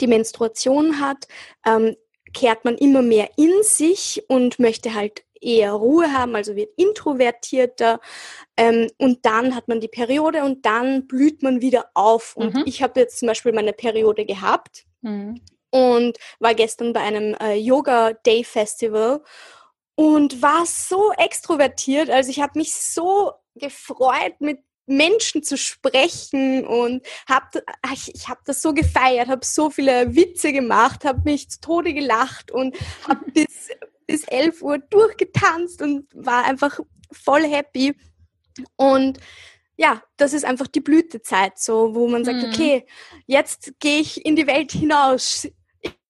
[0.00, 1.26] die Menstruation hat,
[1.66, 1.96] ähm,
[2.32, 8.00] kehrt man immer mehr in sich und möchte halt eher Ruhe haben, also wird introvertierter
[8.56, 12.36] ähm, und dann hat man die Periode und dann blüht man wieder auf.
[12.36, 12.62] Und mhm.
[12.66, 14.84] ich habe jetzt zum Beispiel meine Periode gehabt.
[15.00, 15.40] Mhm
[15.70, 19.22] und war gestern bei einem äh, Yoga Day Festival
[19.94, 22.10] und war so extrovertiert.
[22.10, 27.54] Also ich habe mich so gefreut, mit Menschen zu sprechen und hab,
[27.92, 31.94] ich, ich habe das so gefeiert, habe so viele Witze gemacht, habe mich zu Tode
[31.94, 32.76] gelacht und
[33.08, 33.68] habe bis,
[34.06, 36.80] bis 11 Uhr durchgetanzt und war einfach
[37.12, 37.94] voll happy.
[38.76, 39.18] Und
[39.76, 42.50] ja, das ist einfach die Blütezeit, so wo man sagt, mhm.
[42.50, 42.86] okay,
[43.26, 45.48] jetzt gehe ich in die Welt hinaus,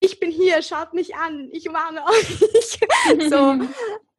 [0.01, 3.29] ich bin hier, schaut mich an, ich warne euch.
[3.31, 3.57] so.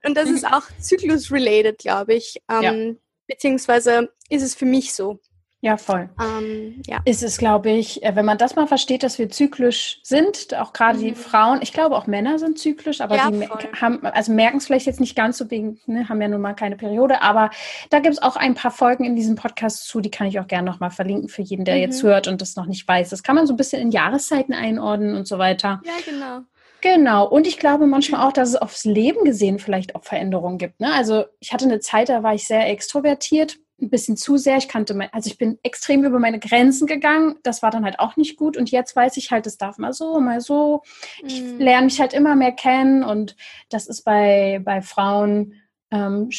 [0.04, 2.42] Und das ist auch zyklus-related, glaube ich.
[2.50, 2.96] Ähm, ja.
[3.28, 5.20] Beziehungsweise ist es für mich so.
[5.64, 6.10] Ja, voll.
[6.20, 7.02] Ähm, ja.
[7.06, 10.74] Ist es, glaube ich, äh, wenn man das mal versteht, dass wir zyklisch sind, auch
[10.74, 11.04] gerade mhm.
[11.04, 13.48] die Frauen, ich glaube auch Männer sind zyklisch, aber ja, die
[13.80, 16.54] haben, also merken es vielleicht jetzt nicht ganz so wegen, ne, haben ja nun mal
[16.54, 17.52] keine Periode, aber
[17.92, 20.48] da gibt es auch ein paar Folgen in diesem Podcast zu, die kann ich auch
[20.48, 21.82] gerne nochmal verlinken für jeden, der mhm.
[21.82, 23.10] jetzt hört und das noch nicht weiß.
[23.10, 25.80] Das kann man so ein bisschen in Jahreszeiten einordnen und so weiter.
[25.86, 26.42] Ja, genau.
[26.82, 27.28] Genau.
[27.28, 30.80] Und ich glaube manchmal auch, dass es aufs Leben gesehen vielleicht auch Veränderungen gibt.
[30.80, 30.92] Ne?
[30.92, 34.58] Also ich hatte eine Zeit, da war ich sehr extrovertiert ein bisschen zu sehr.
[34.58, 37.36] Ich kannte mein, also ich bin extrem über meine Grenzen gegangen.
[37.44, 38.58] Das war dann halt auch nicht gut.
[38.58, 40.84] Und jetzt weiß ich halt, es darf mal so, mal so.
[41.24, 41.60] Ich mhm.
[41.60, 43.36] lerne mich halt immer mehr kennen und
[43.70, 45.54] das ist bei, bei Frauen,
[45.92, 46.30] ähm,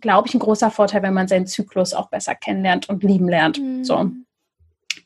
[0.00, 3.60] glaube ich, ein großer Vorteil, wenn man seinen Zyklus auch besser kennenlernt und lieben lernt.
[3.60, 3.84] Mhm.
[3.84, 4.10] So.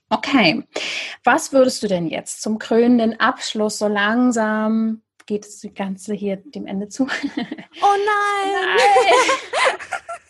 [0.08, 0.64] Okay.
[1.24, 6.66] Was würdest du denn jetzt zum krönenden Abschluss so langsam geht die ganze hier dem
[6.66, 7.02] Ende zu?
[7.02, 7.08] Oh
[7.82, 8.52] nein!
[8.54, 9.78] nein.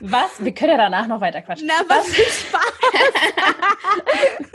[0.00, 0.44] Was?
[0.44, 1.68] Wir können ja danach noch weiter quatschen.
[1.68, 2.72] Na, was, was ist Spaß?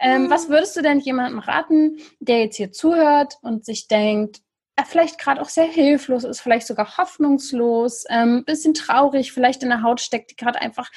[0.00, 4.40] ähm, was würdest du denn jemandem raten, der jetzt hier zuhört und sich denkt,
[4.76, 9.62] er vielleicht gerade auch sehr hilflos ist, vielleicht sogar hoffnungslos, ein ähm, bisschen traurig, vielleicht
[9.62, 10.90] in der Haut steckt, die gerade einfach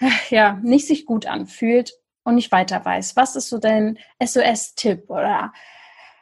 [0.00, 1.92] äh, ja nicht sich gut anfühlt
[2.24, 3.16] und nicht weiter weiß.
[3.16, 5.52] Was ist so dein SOS-Tipp oder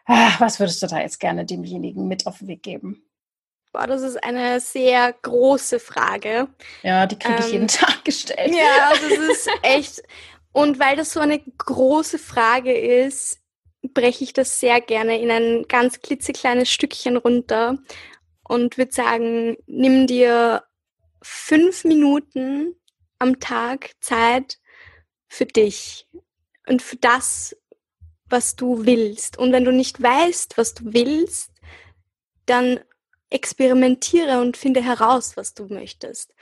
[0.07, 3.10] äh, was würdest du da jetzt gerne demjenigen mit auf den Weg geben?
[3.73, 6.49] Boah, das ist eine sehr große Frage.
[6.83, 8.53] Ja, die kriege ich ähm, jeden Tag gestellt.
[8.55, 10.03] Ja, das ist echt.
[10.53, 13.39] Und weil das so eine große Frage ist,
[13.83, 17.79] breche ich das sehr gerne in ein ganz klitzekleines Stückchen runter
[18.43, 20.65] und würde sagen, nimm dir
[21.23, 22.75] fünf Minuten
[23.21, 24.59] am Tag Zeit
[25.29, 26.09] für dich
[26.67, 27.57] und für das,
[28.29, 29.39] was du willst.
[29.39, 31.53] Und wenn du nicht weißt, was du willst,
[32.47, 32.81] dann
[33.31, 36.35] experimentiere und finde heraus, was du möchtest.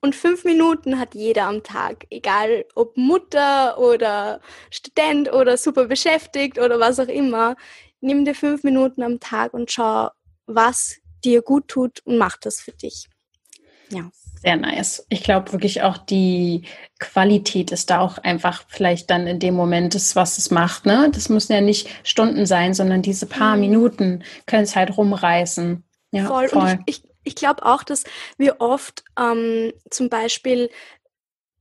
[0.00, 4.40] Und fünf Minuten hat jeder am Tag, egal ob Mutter oder
[4.70, 7.56] Student oder super beschäftigt oder was auch immer.
[8.00, 10.10] Nimm dir fünf Minuten am Tag und schau,
[10.46, 13.08] was dir gut tut und mach das für dich.
[13.90, 14.10] Ja.
[14.46, 15.04] Sehr nice.
[15.08, 16.62] Ich glaube wirklich auch die
[17.00, 20.86] Qualität ist da auch einfach vielleicht dann in dem Moment das, was es macht.
[20.86, 21.10] Ne?
[21.12, 23.62] Das müssen ja nicht Stunden sein, sondern diese paar mhm.
[23.62, 25.82] Minuten können es halt rumreißen.
[26.12, 26.48] Ja, voll.
[26.48, 26.62] voll.
[26.62, 28.04] Und ich, ich, ich glaube auch, dass
[28.38, 30.70] wir oft ähm, zum Beispiel,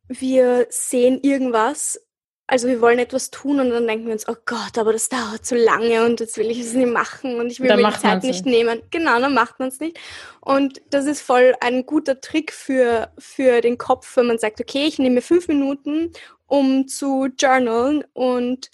[0.08, 2.05] wir sehen irgendwas
[2.48, 5.46] also wir wollen etwas tun und dann denken wir uns, oh Gott, aber das dauert
[5.46, 8.24] zu lange und jetzt will ich es nicht machen und ich will mir die Zeit
[8.24, 8.82] nicht nehmen.
[8.92, 10.00] Genau, dann macht man es nicht.
[10.42, 14.86] Und das ist voll ein guter Trick für, für den Kopf, wenn man sagt, okay,
[14.86, 16.12] ich nehme fünf Minuten,
[16.46, 18.70] um zu journalen und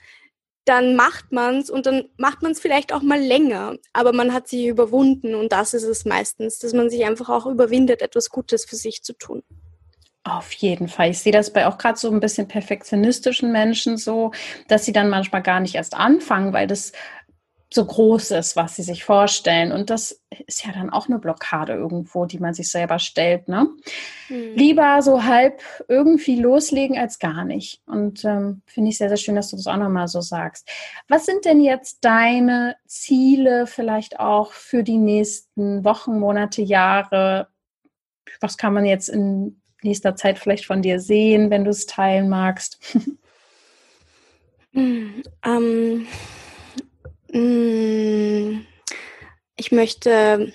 [0.66, 4.34] dann macht man es und dann macht man es vielleicht auch mal länger, aber man
[4.34, 8.30] hat sich überwunden und das ist es meistens, dass man sich einfach auch überwindet, etwas
[8.30, 9.44] Gutes für sich zu tun.
[10.24, 11.10] Auf jeden Fall.
[11.10, 14.32] Ich sehe das bei auch gerade so ein bisschen perfektionistischen Menschen so,
[14.68, 16.92] dass sie dann manchmal gar nicht erst anfangen, weil das
[17.74, 19.72] so groß ist, was sie sich vorstellen.
[19.72, 23.48] Und das ist ja dann auch eine Blockade irgendwo, die man sich selber stellt.
[23.48, 23.68] Ne?
[24.28, 24.56] Hm.
[24.56, 27.82] Lieber so halb irgendwie loslegen als gar nicht.
[27.86, 30.70] Und ähm, finde ich sehr, sehr schön, dass du das auch nochmal so sagst.
[31.08, 37.48] Was sind denn jetzt deine Ziele vielleicht auch für die nächsten Wochen, Monate, Jahre?
[38.42, 42.30] Was kann man jetzt in nächster Zeit vielleicht von dir sehen, wenn du es teilen
[42.30, 42.80] magst?
[44.74, 46.08] ähm,
[47.32, 48.66] mm,
[49.56, 50.54] ich möchte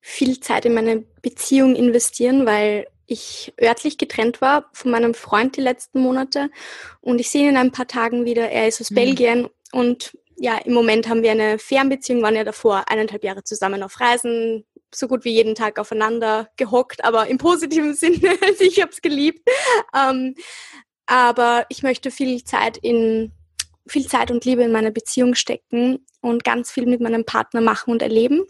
[0.00, 5.60] viel Zeit in meine Beziehung investieren, weil ich örtlich getrennt war von meinem Freund die
[5.60, 6.50] letzten Monate
[7.00, 8.50] und ich sehe ihn in ein paar Tagen wieder.
[8.50, 8.94] Er ist aus mhm.
[8.94, 13.82] Belgien und ja, im Moment haben wir eine Fernbeziehung, waren ja davor eineinhalb Jahre zusammen
[13.82, 18.36] auf Reisen, so gut wie jeden Tag aufeinander gehockt, aber im positiven Sinne.
[18.42, 19.48] Also ich habe es geliebt.
[19.96, 20.34] Ähm,
[21.06, 23.32] aber ich möchte viel Zeit in
[23.86, 27.90] viel Zeit und Liebe in meine Beziehung stecken und ganz viel mit meinem Partner machen
[27.90, 28.44] und erleben.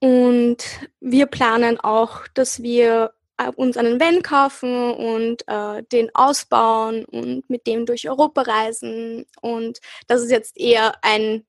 [0.00, 0.58] Und
[1.00, 7.48] wir planen auch, dass wir äh, uns einen Van kaufen und äh, den ausbauen und
[7.48, 9.26] mit dem durch Europa reisen.
[9.40, 11.44] Und das ist jetzt eher ein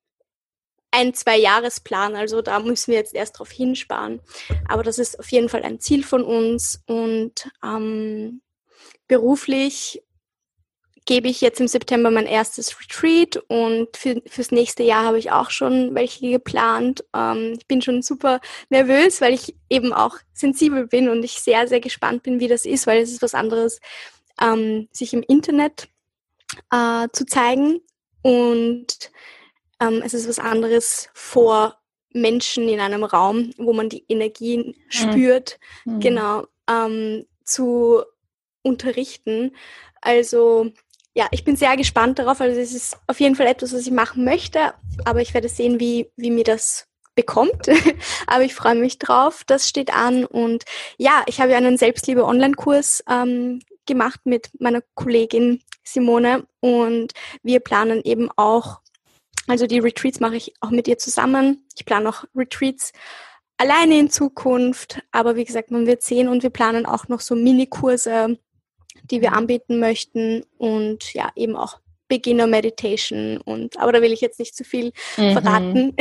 [0.91, 2.15] ein, zwei Jahresplan.
[2.15, 4.21] Also da müssen wir jetzt erst drauf hinsparen.
[4.67, 6.83] Aber das ist auf jeden Fall ein Ziel von uns.
[6.85, 8.41] Und ähm,
[9.07, 10.03] beruflich
[11.05, 15.31] gebe ich jetzt im September mein erstes Retreat und für, fürs nächste Jahr habe ich
[15.31, 17.03] auch schon welche geplant.
[17.15, 18.39] Ähm, ich bin schon super
[18.69, 22.65] nervös, weil ich eben auch sensibel bin und ich sehr, sehr gespannt bin, wie das
[22.65, 23.79] ist, weil es ist was anderes,
[24.39, 25.89] ähm, sich im Internet
[26.71, 27.81] äh, zu zeigen
[28.21, 29.11] und
[29.81, 31.77] ähm, es ist was anderes vor
[32.13, 34.73] Menschen in einem Raum, wo man die Energien mhm.
[34.89, 35.59] spürt.
[35.85, 35.99] Mhm.
[35.99, 36.47] Genau.
[36.69, 38.03] Ähm, zu
[38.61, 39.55] unterrichten.
[40.01, 40.71] Also
[41.13, 42.39] ja, ich bin sehr gespannt darauf.
[42.39, 44.73] Also es ist auf jeden Fall etwas, was ich machen möchte,
[45.03, 47.67] aber ich werde sehen, wie, wie mir das bekommt.
[48.27, 49.43] aber ich freue mich drauf.
[49.45, 50.25] Das steht an.
[50.25, 50.63] Und
[50.97, 57.13] ja, ich habe ja einen Selbstliebe-Online-Kurs ähm, gemacht mit meiner Kollegin Simone und
[57.43, 58.80] wir planen eben auch,
[59.51, 61.65] also die Retreats mache ich auch mit ihr zusammen.
[61.75, 62.93] Ich plane auch Retreats
[63.57, 67.35] alleine in Zukunft, aber wie gesagt, man wird sehen und wir planen auch noch so
[67.35, 68.39] Minikurse,
[69.03, 74.21] die wir anbieten möchten und ja, eben auch Beginner Meditation und aber da will ich
[74.21, 75.33] jetzt nicht zu viel mhm.
[75.33, 75.95] verraten.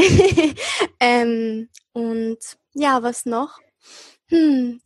[1.01, 2.39] ähm, und
[2.75, 3.59] ja, was noch?
[4.29, 4.81] Hm,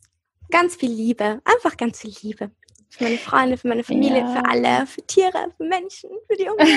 [0.49, 2.49] ganz viel Liebe, einfach ganz viel Liebe.
[2.97, 4.27] Für meine Freunde, für meine Familie, ja.
[4.27, 6.69] für alle, für Tiere, für Menschen, für die Umwelt.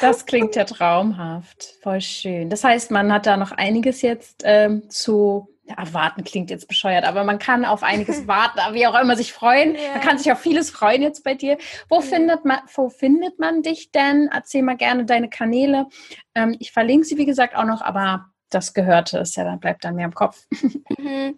[0.00, 1.74] das klingt ja traumhaft.
[1.82, 2.48] Voll schön.
[2.48, 7.04] Das heißt, man hat da noch einiges jetzt ähm, zu ja, warten klingt jetzt bescheuert,
[7.04, 9.74] aber man kann auf einiges warten, wie auch immer sich freuen.
[9.74, 9.92] Ja.
[9.92, 11.58] Man kann sich auf vieles freuen jetzt bei dir.
[11.88, 12.02] Wo, ja.
[12.02, 14.28] findet, man, wo findet man dich denn?
[14.32, 15.86] Erzähl mal gerne deine Kanäle.
[16.34, 19.84] Ähm, ich verlinke sie, wie gesagt, auch noch, aber das Gehörte ist ja, dann bleibt
[19.84, 20.46] dann mehr im Kopf.
[20.96, 21.34] Mhm.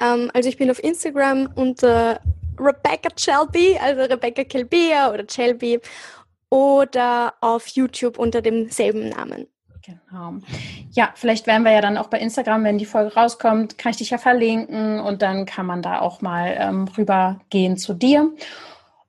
[0.00, 2.20] Ähm, also ich bin auf Instagram unter
[2.58, 5.80] Rebecca Shelby, also Rebecca Kelbia oder Shelby
[6.50, 9.46] oder auf YouTube unter demselben Namen.
[9.84, 10.34] Genau.
[10.92, 13.98] Ja, vielleicht werden wir ja dann auch bei Instagram, wenn die Folge rauskommt, kann ich
[13.98, 18.32] dich ja verlinken und dann kann man da auch mal ähm, rübergehen zu dir.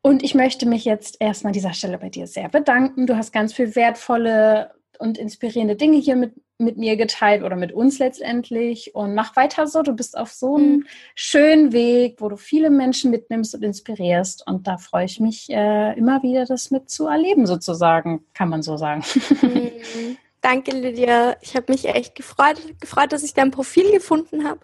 [0.02, 3.08] Und ich möchte mich jetzt erstmal an dieser Stelle bei dir sehr bedanken.
[3.08, 7.72] Du hast ganz viel wertvolle und inspirierende Dinge hier mit, mit mir geteilt oder mit
[7.72, 8.96] uns letztendlich.
[8.96, 9.82] Und mach weiter so.
[9.82, 10.86] Du bist auf so einem mhm.
[11.16, 14.48] schönen Weg, wo du viele Menschen mitnimmst und inspirierst.
[14.48, 18.62] Und da freue ich mich äh, immer wieder, das mit zu erleben, sozusagen, kann man
[18.62, 19.04] so sagen.
[19.42, 20.18] Mhm.
[20.46, 21.38] Danke, Lydia.
[21.42, 24.60] Ich habe mich echt gefreut, gefreut, dass ich dein Profil gefunden habe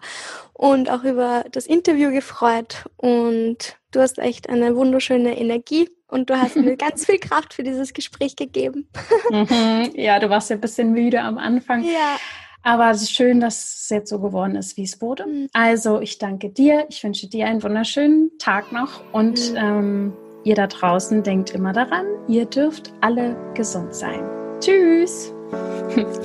[0.52, 2.84] und auch über das Interview gefreut.
[2.96, 7.62] Und du hast echt eine wunderschöne Energie und du hast mir ganz viel Kraft für
[7.62, 8.86] dieses Gespräch gegeben.
[9.30, 9.90] Mhm.
[9.94, 11.82] Ja, du warst ja ein bisschen müde am Anfang.
[11.82, 12.18] Ja.
[12.62, 15.26] Aber es ist schön, dass es jetzt so geworden ist, wie es wurde.
[15.26, 15.48] Mhm.
[15.52, 16.86] Also, ich danke dir.
[16.88, 19.02] Ich wünsche dir einen wunderschönen Tag noch.
[19.12, 19.56] Und mhm.
[19.56, 20.12] ähm,
[20.44, 24.22] ihr da draußen denkt immer daran, ihr dürft alle gesund sein.
[24.60, 25.32] Tschüss.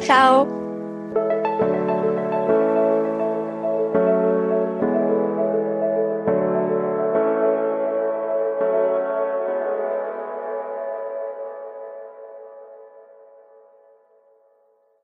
[0.02, 0.67] Ciao.